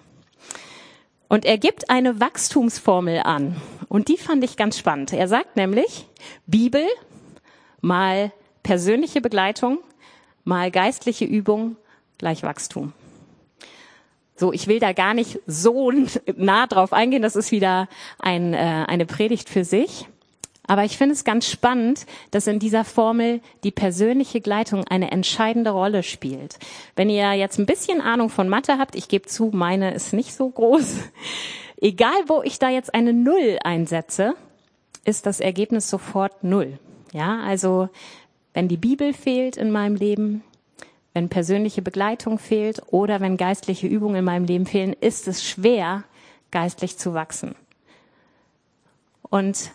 [1.27, 3.61] Und er gibt eine Wachstumsformel an.
[3.87, 5.13] Und die fand ich ganz spannend.
[5.13, 6.07] Er sagt nämlich,
[6.47, 6.85] Bibel
[7.81, 8.31] mal
[8.63, 9.79] persönliche Begleitung,
[10.43, 11.75] mal geistliche Übung,
[12.17, 12.93] gleich Wachstum.
[14.39, 15.91] So, ich will da gar nicht so
[16.37, 17.21] nah drauf eingehen.
[17.21, 20.07] Das ist wieder ein, äh, eine Predigt für sich.
[20.65, 25.71] Aber ich finde es ganz spannend, dass in dieser Formel die persönliche Gleitung eine entscheidende
[25.71, 26.57] Rolle spielt.
[26.95, 30.33] Wenn ihr jetzt ein bisschen Ahnung von Mathe habt, ich gebe zu, meine ist nicht
[30.33, 30.97] so groß.
[31.81, 34.35] Egal, wo ich da jetzt eine Null einsetze,
[35.05, 36.79] ist das Ergebnis sofort Null.
[37.11, 37.89] Ja, also
[38.53, 40.43] wenn die Bibel fehlt in meinem Leben,
[41.13, 46.03] wenn persönliche Begleitung fehlt oder wenn geistliche Übungen in meinem Leben fehlen, ist es schwer,
[46.51, 47.55] geistlich zu wachsen.
[49.23, 49.71] Und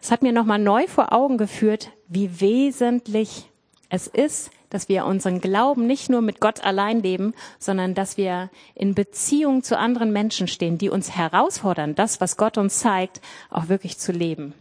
[0.00, 3.50] es hat mir nochmal neu vor Augen geführt, wie wesentlich
[3.88, 8.50] es ist, dass wir unseren Glauben nicht nur mit Gott allein leben, sondern dass wir
[8.74, 13.20] in Beziehung zu anderen Menschen stehen, die uns herausfordern, das, was Gott uns zeigt,
[13.50, 14.52] auch wirklich zu leben.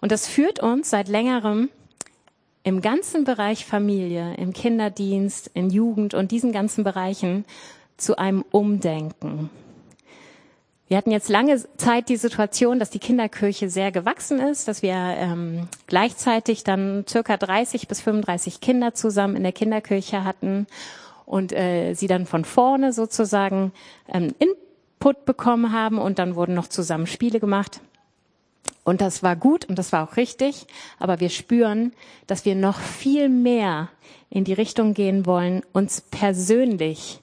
[0.00, 1.68] Und das führt uns seit längerem
[2.64, 7.44] im ganzen Bereich Familie, im Kinderdienst, in Jugend und diesen ganzen Bereichen
[7.96, 9.50] zu einem Umdenken.
[10.88, 14.92] Wir hatten jetzt lange Zeit die Situation, dass die Kinderkirche sehr gewachsen ist, dass wir
[14.92, 20.66] ähm, gleichzeitig dann circa 30 bis 35 Kinder zusammen in der Kinderkirche hatten
[21.24, 23.72] und äh, sie dann von vorne sozusagen
[24.12, 27.80] ähm, Input bekommen haben und dann wurden noch zusammen Spiele gemacht.
[28.84, 30.66] Und das war gut und das war auch richtig,
[30.98, 31.92] aber wir spüren,
[32.26, 33.88] dass wir noch viel mehr
[34.28, 37.20] in die Richtung gehen wollen, uns persönlich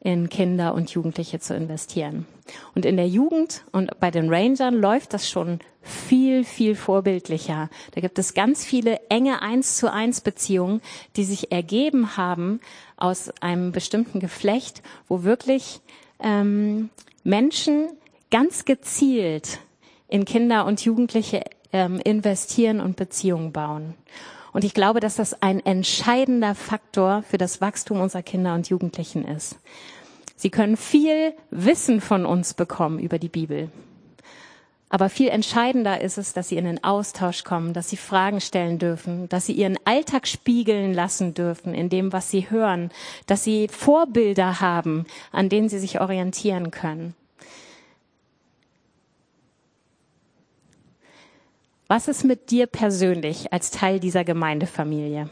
[0.00, 2.26] in Kinder und Jugendliche zu investieren.
[2.74, 7.70] Und in der Jugend und bei den Rangern läuft das schon viel, viel vorbildlicher.
[7.92, 10.80] Da gibt es ganz viele enge Eins zu eins Beziehungen,
[11.16, 12.60] die sich ergeben haben
[12.96, 15.80] aus einem bestimmten Geflecht, wo wirklich
[16.20, 16.90] ähm,
[17.24, 17.88] Menschen
[18.30, 19.60] ganz gezielt
[20.08, 21.42] in Kinder und Jugendliche
[21.72, 23.94] ähm, investieren und Beziehungen bauen.
[24.52, 29.24] Und ich glaube, dass das ein entscheidender Faktor für das Wachstum unserer Kinder und Jugendlichen
[29.24, 29.58] ist.
[30.36, 33.70] Sie können viel Wissen von uns bekommen über die Bibel.
[34.88, 38.78] Aber viel entscheidender ist es, dass sie in den Austausch kommen, dass sie Fragen stellen
[38.78, 42.90] dürfen, dass sie ihren Alltag spiegeln lassen dürfen in dem, was sie hören,
[43.26, 47.14] dass sie Vorbilder haben, an denen sie sich orientieren können.
[51.88, 55.28] Was ist mit dir persönlich als Teil dieser Gemeindefamilie?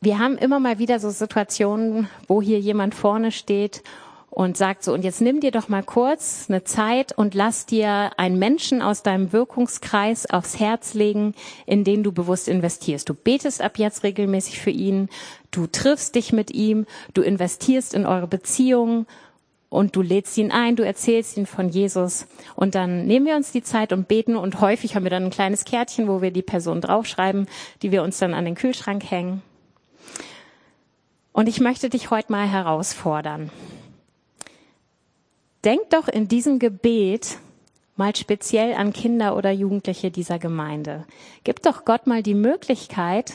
[0.00, 3.84] Wir haben immer mal wieder so Situationen, wo hier jemand vorne steht
[4.30, 8.10] und sagt so, und jetzt nimm dir doch mal kurz eine Zeit und lass dir
[8.16, 11.34] einen Menschen aus deinem Wirkungskreis aufs Herz legen,
[11.66, 13.08] in den du bewusst investierst.
[13.08, 15.08] Du betest ab jetzt regelmäßig für ihn,
[15.52, 19.06] du triffst dich mit ihm, du investierst in eure Beziehung
[19.70, 23.52] und du lädst ihn ein, du erzählst ihn von Jesus und dann nehmen wir uns
[23.52, 26.42] die Zeit und beten und häufig haben wir dann ein kleines Kärtchen, wo wir die
[26.42, 27.46] Person draufschreiben,
[27.80, 29.42] die wir uns dann an den Kühlschrank hängen.
[31.32, 33.50] Und ich möchte dich heute mal herausfordern.
[35.64, 37.38] Denk doch in diesem Gebet
[37.96, 41.04] mal speziell an Kinder oder Jugendliche dieser Gemeinde.
[41.44, 43.34] Gib doch Gott mal die Möglichkeit,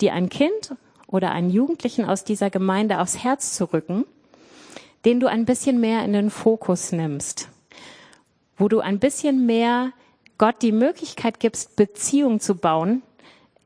[0.00, 0.74] dir ein Kind
[1.06, 4.06] oder einen Jugendlichen aus dieser Gemeinde aufs Herz zu rücken
[5.04, 7.48] den du ein bisschen mehr in den Fokus nimmst,
[8.56, 9.92] wo du ein bisschen mehr
[10.38, 13.02] Gott die Möglichkeit gibst, Beziehung zu bauen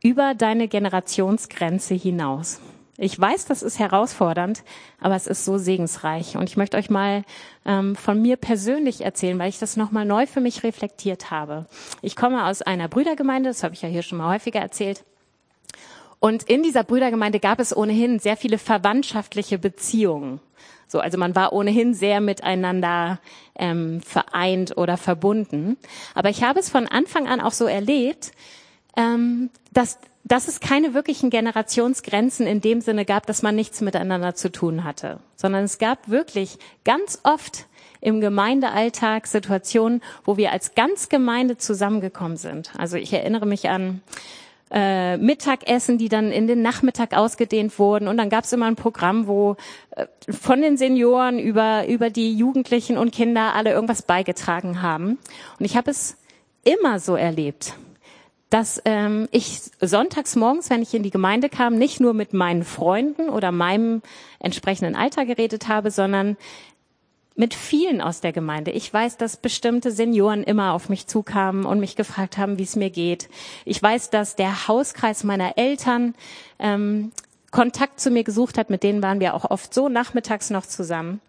[0.02, 2.60] über deine Generationsgrenze hinaus.
[2.98, 4.62] Ich weiß, das ist herausfordernd,
[5.00, 6.36] aber es ist so segensreich.
[6.36, 7.24] Und ich möchte euch mal
[7.66, 11.66] ähm, von mir persönlich erzählen, weil ich das nochmal neu für mich reflektiert habe.
[12.00, 15.04] Ich komme aus einer Brüdergemeinde, das habe ich ja hier schon mal häufiger erzählt.
[16.20, 20.40] Und in dieser Brüdergemeinde gab es ohnehin sehr viele verwandtschaftliche Beziehungen.
[20.88, 23.18] So, also man war ohnehin sehr miteinander
[23.56, 25.76] ähm, vereint oder verbunden.
[26.14, 28.32] Aber ich habe es von Anfang an auch so erlebt,
[28.96, 34.34] ähm, dass, dass es keine wirklichen Generationsgrenzen in dem Sinne gab, dass man nichts miteinander
[34.34, 37.66] zu tun hatte, sondern es gab wirklich ganz oft
[38.00, 42.72] im Gemeindealltag Situationen, wo wir als ganz Gemeinde zusammengekommen sind.
[42.78, 44.02] Also ich erinnere mich an
[44.70, 48.08] äh, Mittagessen, die dann in den Nachmittag ausgedehnt wurden.
[48.08, 49.56] Und dann gab es immer ein Programm, wo
[49.90, 55.18] äh, von den Senioren über, über die Jugendlichen und Kinder alle irgendwas beigetragen haben.
[55.58, 56.16] Und ich habe es
[56.64, 57.74] immer so erlebt,
[58.50, 62.64] dass ähm, ich sonntags morgens, wenn ich in die Gemeinde kam, nicht nur mit meinen
[62.64, 64.02] Freunden oder meinem
[64.40, 66.36] entsprechenden Alter geredet habe, sondern
[67.36, 68.70] mit vielen aus der Gemeinde.
[68.70, 72.76] Ich weiß, dass bestimmte Senioren immer auf mich zukamen und mich gefragt haben, wie es
[72.76, 73.28] mir geht.
[73.64, 76.14] Ich weiß, dass der Hauskreis meiner Eltern
[76.58, 77.12] ähm,
[77.50, 78.70] Kontakt zu mir gesucht hat.
[78.70, 81.20] Mit denen waren wir auch oft so nachmittags noch zusammen.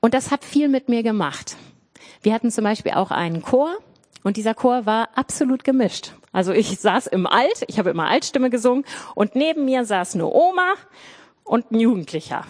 [0.00, 1.56] Und das hat viel mit mir gemacht.
[2.22, 3.76] Wir hatten zum Beispiel auch einen Chor
[4.26, 6.12] Und dieser Chor war absolut gemischt.
[6.32, 10.26] Also ich saß im Alt, ich habe immer Altstimme gesungen und neben mir saß eine
[10.26, 10.74] Oma
[11.44, 12.44] und ein Jugendlicher.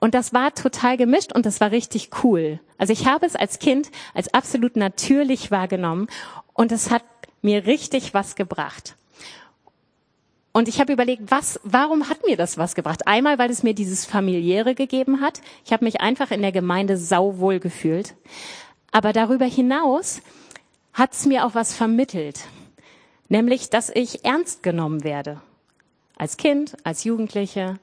[0.00, 2.60] Und das war total gemischt und das war richtig cool.
[2.78, 6.06] Also ich habe es als Kind als absolut natürlich wahrgenommen
[6.54, 7.02] und es hat
[7.42, 8.94] mir richtig was gebracht.
[10.52, 13.06] Und ich habe überlegt, was, warum hat mir das was gebracht?
[13.06, 15.40] Einmal, weil es mir dieses familiäre gegeben hat.
[15.64, 18.14] Ich habe mich einfach in der Gemeinde sauwohl gefühlt.
[18.90, 20.20] Aber darüber hinaus
[20.92, 22.40] hat es mir auch was vermittelt,
[23.28, 25.40] nämlich, dass ich ernst genommen werde.
[26.16, 27.78] Als Kind, als Jugendliche,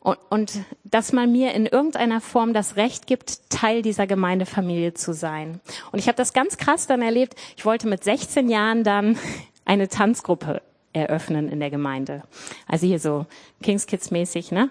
[0.00, 0.52] und, und
[0.84, 5.60] dass man mir in irgendeiner Form das Recht gibt, Teil dieser Gemeindefamilie zu sein.
[5.92, 7.34] Und ich habe das ganz krass dann erlebt.
[7.56, 9.18] Ich wollte mit 16 Jahren dann
[9.64, 12.22] eine Tanzgruppe eröffnen in der Gemeinde.
[12.66, 13.26] Also hier so
[13.62, 14.70] Kings Kids mäßig, ne?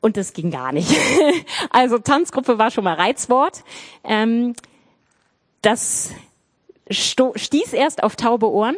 [0.00, 0.92] Und das ging gar nicht.
[1.70, 3.62] also Tanzgruppe war schon mal Reizwort.
[4.02, 4.54] Ähm,
[5.60, 6.10] das
[6.90, 8.76] stieß erst auf taube Ohren.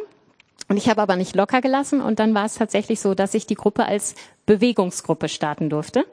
[0.67, 3.45] Und ich habe aber nicht locker gelassen und dann war es tatsächlich so, dass ich
[3.45, 4.15] die Gruppe als
[4.45, 6.05] Bewegungsgruppe starten durfte.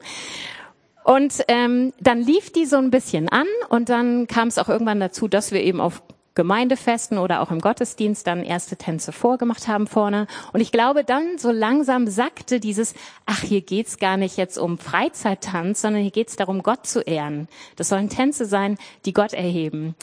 [1.03, 4.99] Und ähm, dann lief die so ein bisschen an und dann kam es auch irgendwann
[4.99, 6.01] dazu, dass wir eben auf
[6.35, 10.27] Gemeindefesten oder auch im Gottesdienst dann erste Tänze vorgemacht haben vorne.
[10.51, 14.77] Und ich glaube, dann so langsam sackte dieses, ach, hier geht's gar nicht jetzt um
[14.77, 17.47] Freizeittanz, sondern hier geht's darum, Gott zu ehren.
[17.75, 19.95] Das sollen Tänze sein, die Gott erheben.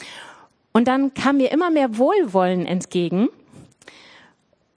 [0.73, 3.29] Und dann kam mir immer mehr Wohlwollen entgegen.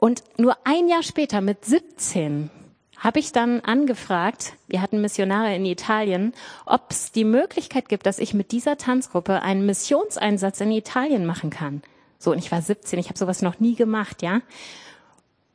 [0.04, 2.50] Und nur ein Jahr später, mit 17,
[2.98, 6.34] habe ich dann angefragt, wir hatten Missionare in Italien,
[6.66, 11.52] ob es die Möglichkeit gibt, dass ich mit dieser Tanzgruppe einen Missionseinsatz in Italien machen
[11.52, 11.84] kann.
[12.20, 14.42] So, und ich war 17, ich habe sowas noch nie gemacht, ja.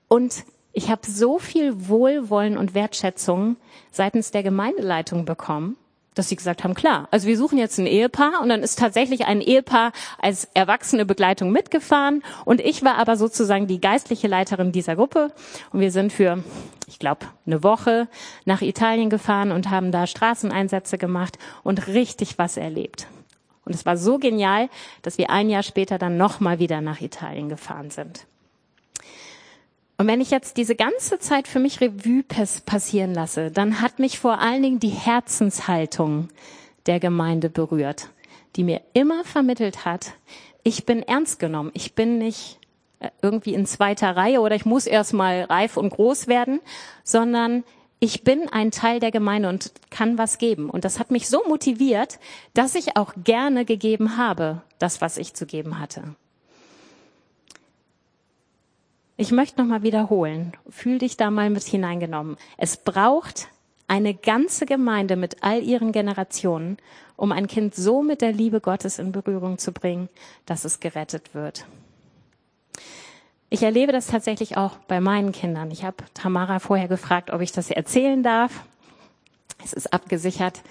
[0.09, 3.57] Und ich habe so viel Wohlwollen und Wertschätzung
[3.91, 5.77] seitens der Gemeindeleitung bekommen
[6.19, 9.27] dass sie gesagt haben, klar, also wir suchen jetzt ein Ehepaar und dann ist tatsächlich
[9.27, 14.97] ein Ehepaar als erwachsene Begleitung mitgefahren und ich war aber sozusagen die geistliche Leiterin dieser
[14.97, 15.33] Gruppe
[15.73, 16.43] und wir sind für,
[16.87, 18.09] ich glaube, eine Woche
[18.45, 23.07] nach Italien gefahren und haben da Straßeneinsätze gemacht und richtig was erlebt.
[23.65, 24.71] Und es war so genial,
[25.03, 28.27] dass wir ein Jahr später dann nochmal wieder nach Italien gefahren sind.
[30.01, 34.21] Und wenn ich jetzt diese ganze Zeit für mich Revue passieren lasse, dann hat mich
[34.21, 36.29] vor allen Dingen die Herzenshaltung
[36.87, 38.09] der Gemeinde berührt,
[38.55, 40.13] die mir immer vermittelt hat,
[40.63, 42.61] ich bin ernst genommen, ich bin nicht
[43.01, 46.61] äh, irgendwie in zweiter Reihe oder ich muss erstmal reif und groß werden,
[47.03, 47.65] sondern
[47.99, 50.71] ich bin ein Teil der Gemeinde und kann was geben.
[50.71, 52.21] Und das hat mich so motiviert,
[52.55, 56.15] dass ich auch gerne gegeben habe, das, was ich zu geben hatte.
[59.21, 60.53] Ich möchte nochmal wiederholen.
[60.71, 62.37] Fühl dich da mal mit hineingenommen.
[62.57, 63.49] Es braucht
[63.89, 66.77] eine ganze Gemeinde mit all ihren Generationen,
[67.17, 70.09] um ein Kind so mit der Liebe Gottes in Berührung zu bringen,
[70.47, 71.67] dass es gerettet wird.
[73.51, 75.73] Ich erlebe das tatsächlich auch bei meinen Kindern.
[75.73, 78.63] Ich habe Tamara vorher gefragt, ob ich das erzählen darf.
[79.65, 80.63] Es ist abgesichert.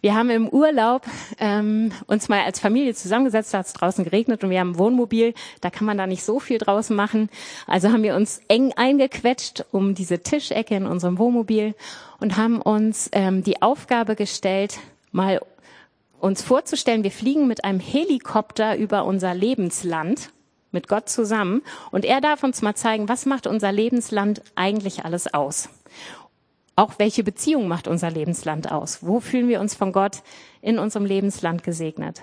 [0.00, 1.02] Wir haben im Urlaub
[1.38, 4.78] ähm, uns mal als Familie zusammengesetzt, da hat es draußen geregnet und wir haben ein
[4.78, 7.28] Wohnmobil, da kann man da nicht so viel draußen machen.
[7.66, 11.74] Also haben wir uns eng eingequetscht um diese Tischecke in unserem Wohnmobil
[12.18, 14.78] und haben uns ähm, die Aufgabe gestellt,
[15.12, 15.40] mal
[16.18, 20.30] uns vorzustellen, wir fliegen mit einem Helikopter über unser Lebensland
[20.72, 25.32] mit Gott zusammen und er darf uns mal zeigen, was macht unser Lebensland eigentlich alles
[25.34, 25.68] aus.
[26.76, 28.98] Auch welche Beziehung macht unser Lebensland aus?
[29.02, 30.22] Wo fühlen wir uns von Gott
[30.62, 32.22] in unserem Lebensland gesegnet?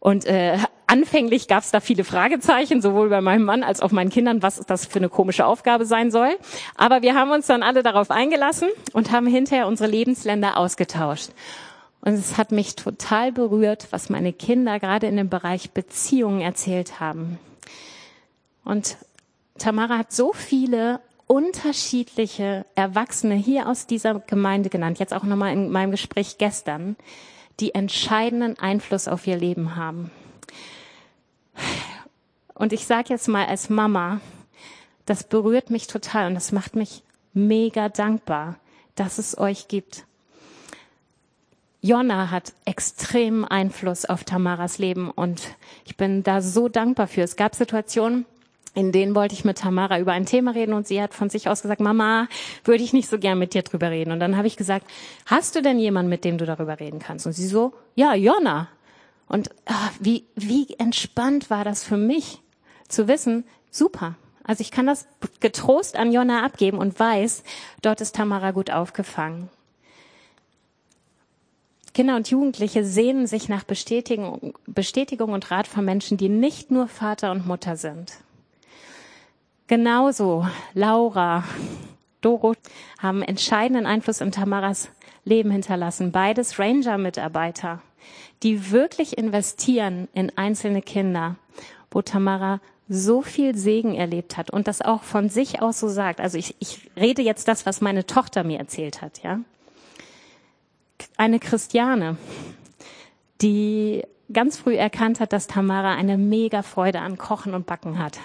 [0.00, 4.10] Und äh, anfänglich gab es da viele Fragezeichen, sowohl bei meinem Mann als auch meinen
[4.10, 6.36] Kindern, was das für eine komische Aufgabe sein soll.
[6.74, 11.30] Aber wir haben uns dann alle darauf eingelassen und haben hinterher unsere Lebensländer ausgetauscht.
[12.00, 16.98] Und es hat mich total berührt, was meine Kinder gerade in dem Bereich Beziehungen erzählt
[16.98, 17.38] haben.
[18.64, 18.96] Und
[19.58, 25.70] Tamara hat so viele unterschiedliche Erwachsene hier aus dieser Gemeinde genannt, jetzt auch nochmal in
[25.70, 26.96] meinem Gespräch gestern,
[27.60, 30.10] die entscheidenden Einfluss auf ihr Leben haben.
[32.54, 34.20] Und ich sage jetzt mal als Mama,
[35.06, 38.56] das berührt mich total und das macht mich mega dankbar,
[38.96, 40.06] dass es euch gibt.
[41.80, 45.42] Jonna hat extremen Einfluss auf Tamaras Leben und
[45.84, 47.22] ich bin da so dankbar für.
[47.22, 48.26] Es gab Situationen,
[48.74, 51.48] in denen wollte ich mit Tamara über ein Thema reden und sie hat von sich
[51.48, 52.28] aus gesagt, Mama,
[52.64, 54.12] würde ich nicht so gern mit dir drüber reden.
[54.12, 54.86] Und dann habe ich gesagt,
[55.26, 57.26] hast du denn jemanden, mit dem du darüber reden kannst?
[57.26, 58.68] Und sie so, ja, Jonna.
[59.26, 62.40] Und ach, wie, wie entspannt war das für mich
[62.88, 64.14] zu wissen, super.
[64.44, 65.06] Also ich kann das
[65.40, 67.42] getrost an Jonna abgeben und weiß,
[67.82, 69.48] dort ist Tamara gut aufgefangen.
[71.92, 76.86] Kinder und Jugendliche sehnen sich nach Bestätigung, Bestätigung und Rat von Menschen, die nicht nur
[76.86, 78.12] Vater und Mutter sind.
[79.70, 81.44] Genauso Laura,
[82.22, 82.54] Doro
[82.98, 84.88] haben entscheidenden Einfluss in Tamaras
[85.22, 86.10] Leben hinterlassen.
[86.10, 87.80] Beides Ranger-Mitarbeiter,
[88.42, 91.36] die wirklich investieren in einzelne Kinder,
[91.92, 96.20] wo Tamara so viel Segen erlebt hat und das auch von sich aus so sagt.
[96.20, 99.38] Also ich, ich rede jetzt das, was meine Tochter mir erzählt hat, ja.
[101.16, 102.16] Eine Christiane,
[103.40, 104.02] die
[104.32, 108.18] ganz früh erkannt hat, dass Tamara eine mega Freude an Kochen und Backen hat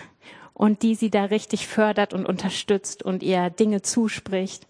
[0.56, 4.66] und die sie da richtig fördert und unterstützt und ihr Dinge zuspricht.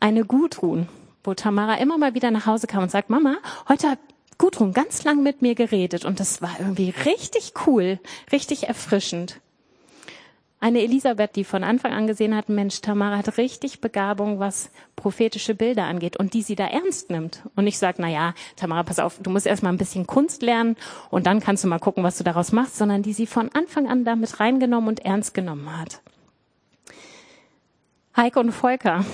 [0.00, 0.88] Eine Gudrun,
[1.22, 3.98] wo Tamara immer mal wieder nach Hause kam und sagt, Mama, heute hat
[4.36, 8.00] Gudrun ganz lang mit mir geredet und das war irgendwie richtig cool,
[8.32, 9.40] richtig erfrischend.
[10.64, 15.54] Eine Elisabeth, die von Anfang an gesehen hat, Mensch, Tamara hat richtig Begabung, was prophetische
[15.54, 17.42] Bilder angeht und die sie da ernst nimmt.
[17.54, 20.40] Und ich sage, na ja, Tamara, pass auf, du musst erst mal ein bisschen Kunst
[20.40, 20.76] lernen
[21.10, 23.90] und dann kannst du mal gucken, was du daraus machst, sondern die sie von Anfang
[23.90, 26.00] an damit reingenommen und ernst genommen hat.
[28.16, 29.04] Heike und Volker.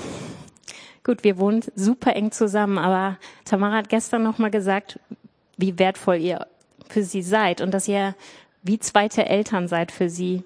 [1.03, 5.01] Gut, wir wohnen super eng zusammen, aber Tamara hat gestern noch mal gesagt,
[5.57, 6.47] wie wertvoll ihr
[6.89, 8.15] für sie seid und dass ihr
[8.63, 10.45] wie zweite Eltern seid für sie.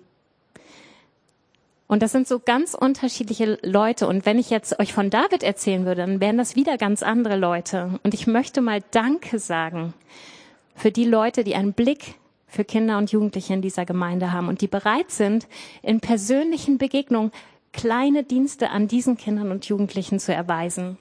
[1.95, 4.09] Und das sind so ganz unterschiedliche Leute.
[4.09, 7.37] Und wenn ich jetzt euch von David erzählen würde, dann wären das wieder ganz andere
[7.37, 8.01] Leute.
[8.03, 9.95] Und ich möchte mal Danke sagen
[10.75, 12.17] für die Leute, die einen Blick
[12.49, 15.47] für Kinder und Jugendliche in dieser Gemeinde haben und die bereit sind,
[15.83, 17.31] in persönlichen Begegnungen
[17.73, 20.99] kleine Dienste an diesen Kindern und Jugendlichen zu erweisen.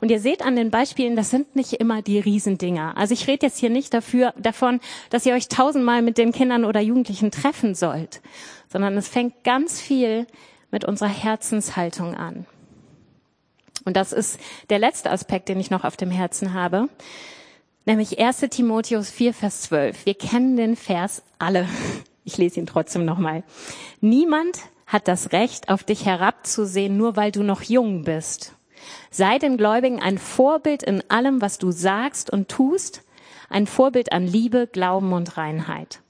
[0.00, 2.96] Und ihr seht an den Beispielen, das sind nicht immer die Riesendinger.
[2.96, 6.64] Also ich rede jetzt hier nicht dafür, davon, dass ihr euch tausendmal mit den Kindern
[6.64, 8.20] oder Jugendlichen treffen sollt,
[8.68, 10.26] sondern es fängt ganz viel
[10.70, 12.46] mit unserer Herzenshaltung an.
[13.84, 14.38] Und das ist
[14.70, 16.88] der letzte Aspekt, den ich noch auf dem Herzen habe,
[17.86, 20.06] nämlich 1 Timotheus 4, Vers 12.
[20.06, 21.66] Wir kennen den Vers alle.
[22.24, 23.42] Ich lese ihn trotzdem nochmal.
[24.02, 28.52] Niemand hat das Recht, auf dich herabzusehen, nur weil du noch jung bist.
[29.10, 33.02] Sei den Gläubigen ein Vorbild in allem, was du sagst und tust,
[33.48, 36.00] ein Vorbild an Liebe, Glauben und Reinheit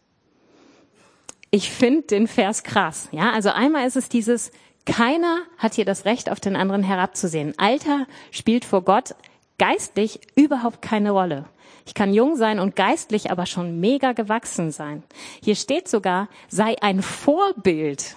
[1.51, 3.09] ich finde den Vers krass.
[3.13, 4.51] Ja, also einmal ist es dieses,
[4.85, 7.55] keiner hat hier das Recht, auf den anderen herabzusehen.
[7.57, 9.15] Alter spielt vor Gott
[9.59, 11.47] geistlich überhaupt keine Rolle.
[11.87, 15.03] Ich kann jung sein und geistlich aber schon mega gewachsen sein.
[15.43, 18.17] Hier steht sogar, sei ein Vorbild.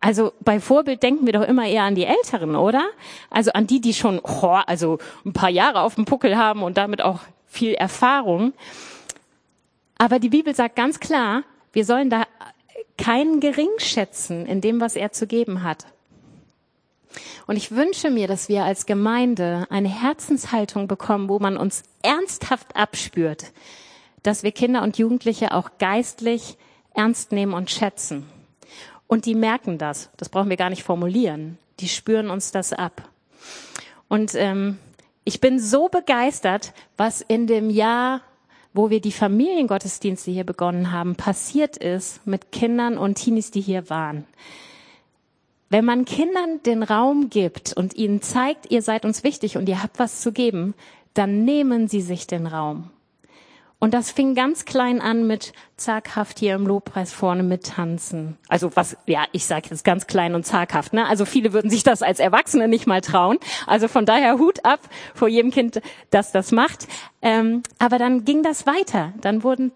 [0.00, 2.84] Also bei Vorbild denken wir doch immer eher an die Älteren, oder?
[3.30, 6.76] Also an die, die schon oh, also ein paar Jahre auf dem Puckel haben und
[6.76, 8.52] damit auch viel Erfahrung.
[9.98, 12.24] Aber die Bibel sagt ganz klar, wir sollen da
[12.98, 15.86] keinen geringschätzen in dem, was er zu geben hat.
[17.46, 22.76] Und ich wünsche mir, dass wir als Gemeinde eine Herzenshaltung bekommen, wo man uns ernsthaft
[22.76, 23.52] abspürt,
[24.22, 26.56] dass wir Kinder und Jugendliche auch geistlich
[26.94, 28.26] ernst nehmen und schätzen.
[29.06, 30.10] Und die merken das.
[30.16, 31.58] Das brauchen wir gar nicht formulieren.
[31.80, 33.08] Die spüren uns das ab.
[34.08, 34.78] Und ähm,
[35.24, 38.22] ich bin so begeistert, was in dem Jahr
[38.76, 43.88] wo wir die Familiengottesdienste hier begonnen haben, passiert ist mit Kindern und Teenies, die hier
[43.88, 44.26] waren.
[45.70, 49.82] Wenn man Kindern den Raum gibt und ihnen zeigt, ihr seid uns wichtig und ihr
[49.82, 50.74] habt was zu geben,
[51.14, 52.90] dann nehmen sie sich den Raum.
[53.86, 58.36] Und das fing ganz klein an mit zaghaft hier im Lobpreis vorne mit tanzen.
[58.48, 60.92] Also was, ja, ich sage jetzt ganz klein und zaghaft.
[60.92, 61.06] Ne?
[61.06, 63.38] Also viele würden sich das als Erwachsene nicht mal trauen.
[63.64, 64.80] Also von daher Hut ab
[65.14, 66.88] vor jedem Kind, das das macht.
[67.22, 69.12] Ähm, aber dann ging das weiter.
[69.20, 69.70] Dann wurden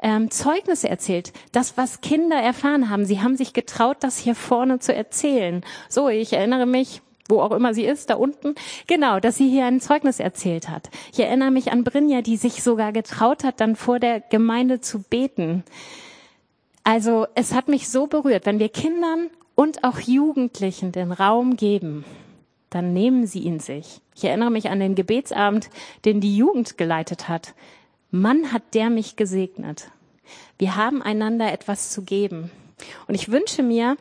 [0.00, 1.32] ähm, Zeugnisse erzählt.
[1.50, 3.06] Das, was Kinder erfahren haben.
[3.06, 5.64] Sie haben sich getraut, das hier vorne zu erzählen.
[5.88, 8.54] So, ich erinnere mich, wo auch immer sie ist, da unten.
[8.86, 10.90] Genau, dass sie hier ein Zeugnis erzählt hat.
[11.12, 15.02] Ich erinnere mich an Brinja, die sich sogar getraut hat, dann vor der Gemeinde zu
[15.02, 15.64] beten.
[16.84, 22.04] Also es hat mich so berührt, wenn wir Kindern und auch Jugendlichen den Raum geben,
[22.70, 24.00] dann nehmen sie ihn sich.
[24.14, 25.68] Ich erinnere mich an den Gebetsabend,
[26.04, 27.54] den die Jugend geleitet hat.
[28.10, 29.90] Mann hat der mich gesegnet.
[30.58, 32.50] Wir haben einander etwas zu geben.
[33.06, 33.96] Und ich wünsche mir,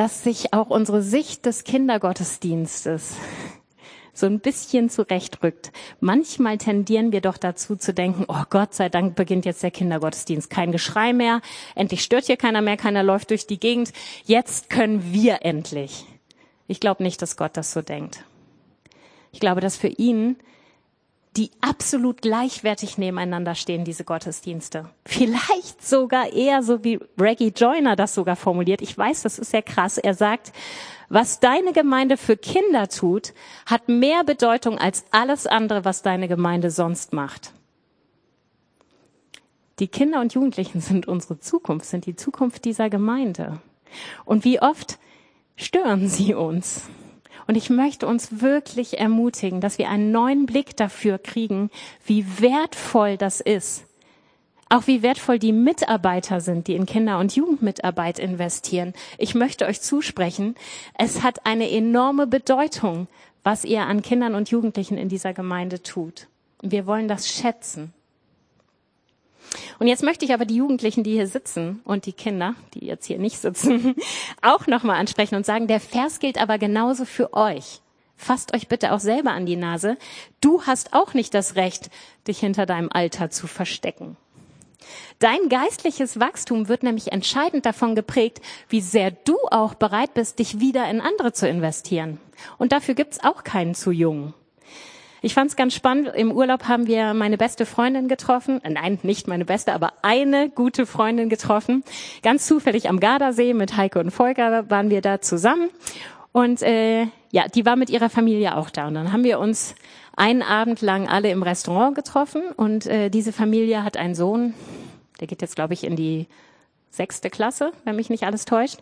[0.00, 3.16] dass sich auch unsere Sicht des Kindergottesdienstes
[4.14, 5.72] so ein bisschen zurechtrückt.
[6.00, 10.48] Manchmal tendieren wir doch dazu zu denken, oh Gott sei Dank beginnt jetzt der Kindergottesdienst.
[10.48, 11.42] Kein Geschrei mehr,
[11.74, 13.92] endlich stört hier keiner mehr, keiner läuft durch die Gegend.
[14.24, 16.06] Jetzt können wir endlich.
[16.66, 18.24] Ich glaube nicht, dass Gott das so denkt.
[19.32, 20.36] Ich glaube, dass für ihn
[21.36, 24.90] die absolut gleichwertig nebeneinander stehen, diese Gottesdienste.
[25.06, 28.82] Vielleicht sogar eher so wie Reggie Joyner das sogar formuliert.
[28.82, 29.96] Ich weiß, das ist sehr krass.
[29.96, 30.52] Er sagt,
[31.08, 33.32] was deine Gemeinde für Kinder tut,
[33.66, 37.52] hat mehr Bedeutung als alles andere, was deine Gemeinde sonst macht.
[39.78, 43.60] Die Kinder und Jugendlichen sind unsere Zukunft, sind die Zukunft dieser Gemeinde.
[44.24, 44.98] Und wie oft
[45.56, 46.82] stören sie uns?
[47.50, 51.68] Und ich möchte uns wirklich ermutigen, dass wir einen neuen Blick dafür kriegen,
[52.06, 53.86] wie wertvoll das ist.
[54.68, 58.94] Auch wie wertvoll die Mitarbeiter sind, die in Kinder- und Jugendmitarbeit investieren.
[59.18, 60.54] Ich möchte euch zusprechen,
[60.96, 63.08] es hat eine enorme Bedeutung,
[63.42, 66.28] was ihr an Kindern und Jugendlichen in dieser Gemeinde tut.
[66.62, 67.92] Wir wollen das schätzen.
[69.80, 73.06] Und jetzt möchte ich aber die Jugendlichen, die hier sitzen und die Kinder, die jetzt
[73.06, 73.96] hier nicht sitzen,
[74.42, 77.80] auch nochmal ansprechen und sagen, der Vers gilt aber genauso für euch.
[78.14, 79.96] Fasst euch bitte auch selber an die Nase.
[80.42, 81.88] Du hast auch nicht das Recht,
[82.28, 84.18] dich hinter deinem Alter zu verstecken.
[85.18, 90.60] Dein geistliches Wachstum wird nämlich entscheidend davon geprägt, wie sehr du auch bereit bist, dich
[90.60, 92.20] wieder in andere zu investieren.
[92.58, 94.34] Und dafür gibt's auch keinen zu jung.
[95.22, 96.10] Ich fand es ganz spannend.
[96.14, 98.60] Im Urlaub haben wir meine beste Freundin getroffen.
[98.66, 101.84] Nein, nicht meine beste, aber eine gute Freundin getroffen.
[102.22, 105.68] Ganz zufällig am Gardasee mit Heike und Volker waren wir da zusammen.
[106.32, 108.88] Und äh, ja, die war mit ihrer Familie auch da.
[108.88, 109.74] Und dann haben wir uns
[110.16, 112.42] einen Abend lang alle im Restaurant getroffen.
[112.56, 114.54] Und äh, diese Familie hat einen Sohn,
[115.20, 116.28] der geht jetzt, glaube ich, in die
[116.90, 118.78] sechste Klasse, wenn mich nicht alles täuscht.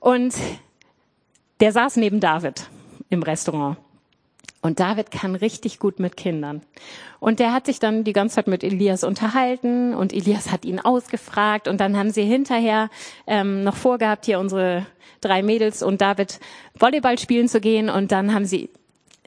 [0.00, 0.34] Und
[1.60, 2.68] der saß neben David
[3.08, 3.76] im Restaurant.
[4.62, 6.60] Und David kann richtig gut mit Kindern.
[7.18, 10.80] Und der hat sich dann die ganze Zeit mit Elias unterhalten und Elias hat ihn
[10.80, 12.90] ausgefragt und dann haben sie hinterher
[13.26, 14.86] ähm, noch vorgehabt, hier unsere
[15.22, 16.40] drei Mädels und David
[16.78, 18.70] Volleyball spielen zu gehen und dann haben sie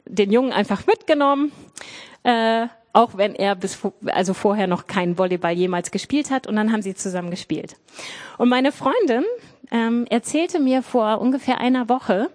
[0.06, 1.50] den Jungen einfach mitgenommen,
[2.22, 6.72] äh, auch wenn er bis also vorher noch keinen Volleyball jemals gespielt hat und dann
[6.72, 7.76] haben sie zusammen gespielt.
[8.38, 9.24] Und meine Freundin
[9.72, 12.30] ähm, erzählte mir vor ungefähr einer Woche,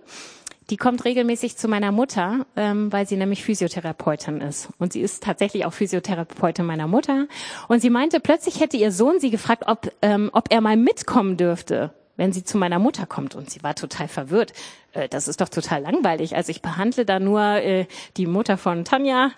[0.70, 4.70] die kommt regelmäßig zu meiner Mutter, ähm, weil sie nämlich Physiotherapeutin ist.
[4.78, 7.28] Und sie ist tatsächlich auch Physiotherapeutin meiner Mutter.
[7.68, 11.38] Und sie meinte, plötzlich hätte ihr Sohn sie gefragt, ob, ähm, ob er mal mitkommen
[11.38, 13.36] dürfte, wenn sie zu meiner Mutter kommt.
[13.36, 14.54] Und sie war total verwirrt.
[14.94, 16.36] Äh, das ist doch total langweilig.
[16.36, 17.86] Also ich behandle da nur äh,
[18.18, 19.32] die Mutter von Tanja.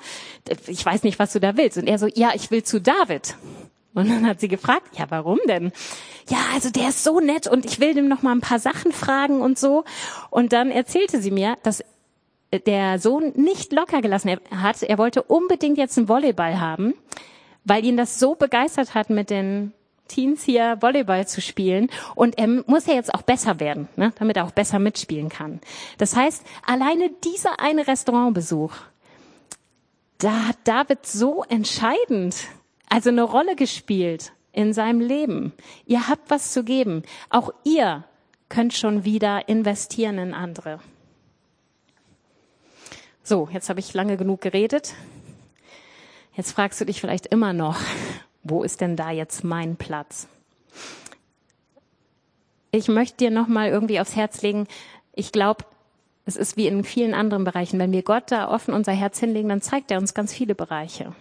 [0.68, 1.78] Ich weiß nicht, was du da willst.
[1.78, 3.36] Und er so, ja, ich will zu David.
[3.94, 5.72] Und dann hat sie gefragt, ja, warum denn?
[6.30, 8.92] Ja, also der ist so nett und ich will dem noch mal ein paar Sachen
[8.92, 9.84] fragen und so.
[10.30, 11.84] Und dann erzählte sie mir, dass
[12.66, 14.84] der Sohn nicht locker gelassen hat.
[14.84, 16.94] Er wollte unbedingt jetzt einen Volleyball haben,
[17.66, 19.74] weil ihn das so begeistert hat, mit den
[20.08, 21.89] Teens hier Volleyball zu spielen.
[22.16, 25.62] Und er muss ja jetzt auch besser werden, ne, damit er auch besser mitspielen kann.
[25.98, 28.74] Das heißt, alleine dieser eine Restaurantbesuch,
[30.18, 32.36] da hat David so entscheidend
[32.92, 35.54] also eine Rolle gespielt in seinem Leben.
[35.86, 37.04] Ihr habt was zu geben.
[37.30, 38.04] Auch ihr
[38.50, 40.80] könnt schon wieder investieren in andere.
[43.24, 44.94] So, jetzt habe ich lange genug geredet.
[46.36, 47.80] Jetzt fragst du dich vielleicht immer noch,
[48.44, 50.28] wo ist denn da jetzt mein Platz?
[52.72, 54.68] Ich möchte dir noch mal irgendwie aufs Herz legen.
[55.14, 55.64] Ich glaube,
[56.26, 57.80] es ist wie in vielen anderen Bereichen.
[57.80, 61.14] Wenn wir Gott da offen unser Herz hinlegen, dann zeigt er uns ganz viele Bereiche.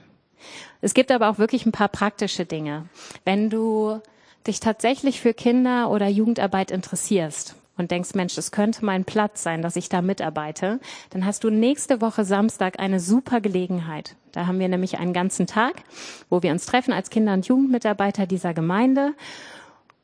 [0.80, 2.86] Es gibt aber auch wirklich ein paar praktische Dinge.
[3.24, 4.01] Wenn du
[4.47, 9.62] dich tatsächlich für Kinder- oder Jugendarbeit interessierst und denkst, Mensch, es könnte mein Platz sein,
[9.62, 10.80] dass ich da mitarbeite,
[11.11, 14.16] dann hast du nächste Woche Samstag eine super Gelegenheit.
[14.32, 15.82] Da haben wir nämlich einen ganzen Tag,
[16.28, 19.14] wo wir uns treffen als Kinder- und Jugendmitarbeiter dieser Gemeinde.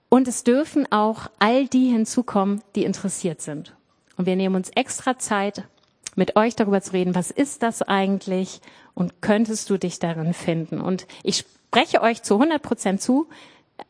[0.08, 3.74] Und es dürfen auch all die hinzukommen, die interessiert sind.
[4.16, 5.64] Und wir nehmen uns extra Zeit,
[6.14, 8.60] mit euch darüber zu reden, was ist das eigentlich
[8.96, 10.80] und könntest du dich darin finden?
[10.80, 13.28] Und ich spreche euch zu 100 Prozent zu,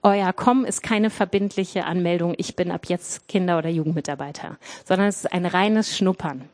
[0.02, 5.18] euer Kommen ist keine verbindliche Anmeldung, ich bin ab jetzt Kinder- oder Jugendmitarbeiter, sondern es
[5.24, 6.48] ist ein reines Schnuppern.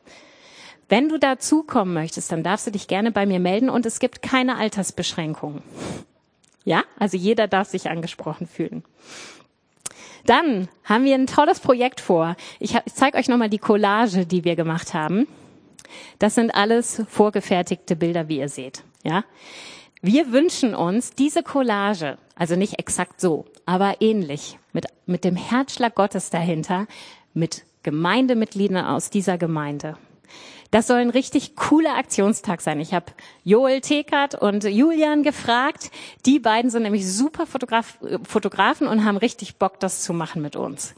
[0.87, 4.21] Wenn du dazukommen möchtest, dann darfst du dich gerne bei mir melden und es gibt
[4.21, 5.63] keine Altersbeschränkungen.
[6.63, 8.83] Ja, also jeder darf sich angesprochen fühlen.
[10.25, 12.35] Dann haben wir ein tolles Projekt vor.
[12.59, 15.27] Ich, ich zeige euch nochmal die Collage, die wir gemacht haben.
[16.19, 18.83] Das sind alles vorgefertigte Bilder, wie ihr seht.
[19.03, 19.23] Ja?
[20.01, 25.95] Wir wünschen uns diese Collage, also nicht exakt so, aber ähnlich, mit, mit dem Herzschlag
[25.95, 26.87] Gottes dahinter,
[27.33, 29.97] mit Gemeindemitgliedern aus dieser Gemeinde.
[30.73, 32.79] Das soll ein richtig cooler Aktionstag sein.
[32.79, 33.05] Ich habe
[33.43, 35.91] Joel Tekert und Julian gefragt.
[36.25, 40.55] Die beiden sind nämlich super Fotograf Fotografen und haben richtig Bock, das zu machen mit
[40.55, 40.95] uns.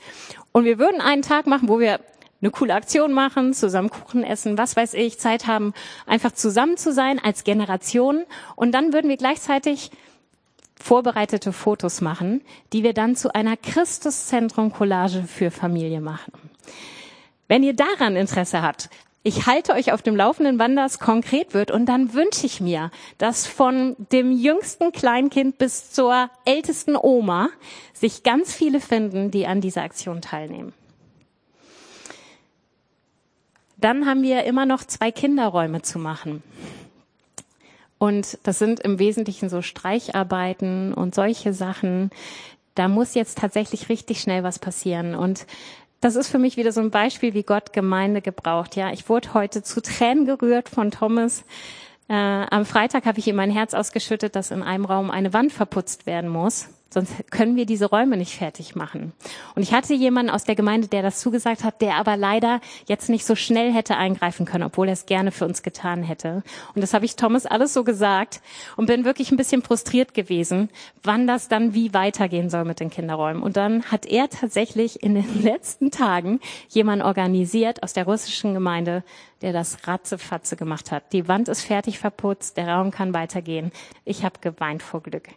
[0.53, 1.99] Und wir würden einen Tag machen, wo wir
[2.45, 5.73] eine coole Aktion machen, zusammen Kuchen essen, was weiß ich, Zeit haben,
[6.05, 8.23] einfach zusammen zu sein als Generation.
[8.55, 9.89] Und dann würden wir gleichzeitig
[10.79, 12.41] vorbereitete Fotos machen,
[12.71, 16.33] die wir dann zu einer Christuszentrum-Collage für Familie machen.
[17.47, 18.89] Wenn ihr daran Interesse habt,
[19.23, 21.71] ich halte euch auf dem Laufenden, wann das konkret wird.
[21.71, 27.49] Und dann wünsche ich mir, dass von dem jüngsten Kleinkind bis zur ältesten Oma
[27.93, 30.73] sich ganz viele finden, die an dieser Aktion teilnehmen.
[33.85, 36.41] Dann haben wir immer noch zwei Kinderräume zu machen.
[37.99, 42.09] Und das sind im Wesentlichen so Streicharbeiten und solche Sachen.
[42.73, 45.13] Da muss jetzt tatsächlich richtig schnell was passieren.
[45.13, 45.45] Und
[46.01, 48.75] das ist für mich wieder so ein Beispiel, wie Gott Gemeinde gebraucht.
[48.75, 51.43] Ja, ich wurde heute zu Tränen gerührt von Thomas.
[52.09, 55.53] Äh, am Freitag habe ich ihm mein Herz ausgeschüttet, dass in einem Raum eine Wand
[55.53, 56.69] verputzt werden muss.
[56.95, 59.11] Sonst können wir diese Räume nicht fertig machen.
[59.53, 63.09] Und ich hatte jemanden aus der Gemeinde, der das zugesagt hat, der aber leider jetzt
[63.09, 66.41] nicht so schnell hätte eingreifen können, obwohl er es gerne für uns getan hätte.
[66.73, 68.39] Und das habe ich Thomas alles so gesagt
[68.77, 70.69] und bin wirklich ein bisschen frustriert gewesen,
[71.03, 73.43] wann das dann wie weitergehen soll mit den Kinderräumen.
[73.43, 76.39] Und dann hat er tatsächlich in den letzten Tagen
[76.69, 79.03] jemanden organisiert aus der russischen Gemeinde,
[79.41, 81.11] der das ratzefatze gemacht hat.
[81.11, 83.73] Die Wand ist fertig verputzt, der Raum kann weitergehen.
[84.05, 85.27] Ich habe geweint vor Glück.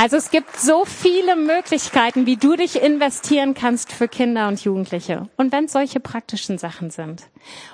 [0.00, 5.28] Also es gibt so viele Möglichkeiten, wie du dich investieren kannst für Kinder und Jugendliche.
[5.36, 7.24] Und wenn es solche praktischen Sachen sind.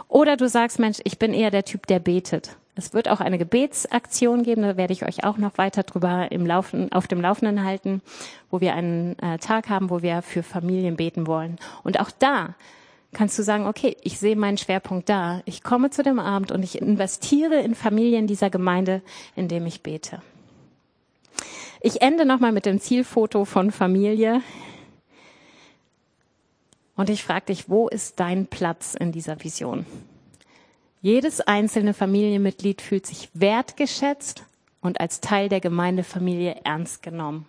[0.08, 2.56] Oder du sagst, Mensch, ich bin eher der Typ, der betet.
[2.76, 6.46] Es wird auch eine Gebetsaktion geben, da werde ich euch auch noch weiter drüber im
[6.46, 8.00] Laufen, auf dem Laufenden halten,
[8.50, 11.58] wo wir einen äh, Tag haben, wo wir für Familien beten wollen.
[11.82, 12.54] Und auch da
[13.12, 15.42] kannst du sagen, okay, ich sehe meinen Schwerpunkt da.
[15.44, 19.02] Ich komme zu dem Abend und ich investiere in Familien dieser Gemeinde,
[19.36, 20.22] indem ich bete.
[21.86, 24.40] Ich ende nochmal mit dem Zielfoto von Familie.
[26.96, 29.84] Und ich frage dich, wo ist dein Platz in dieser Vision?
[31.02, 34.44] Jedes einzelne Familienmitglied fühlt sich wertgeschätzt
[34.80, 37.44] und als Teil der Gemeindefamilie ernst genommen.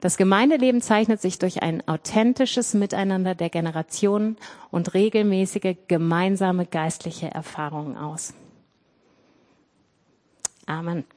[0.00, 4.38] Das Gemeindeleben zeichnet sich durch ein authentisches Miteinander der Generationen
[4.70, 8.32] und regelmäßige gemeinsame geistliche Erfahrungen aus.
[10.64, 11.04] Amen.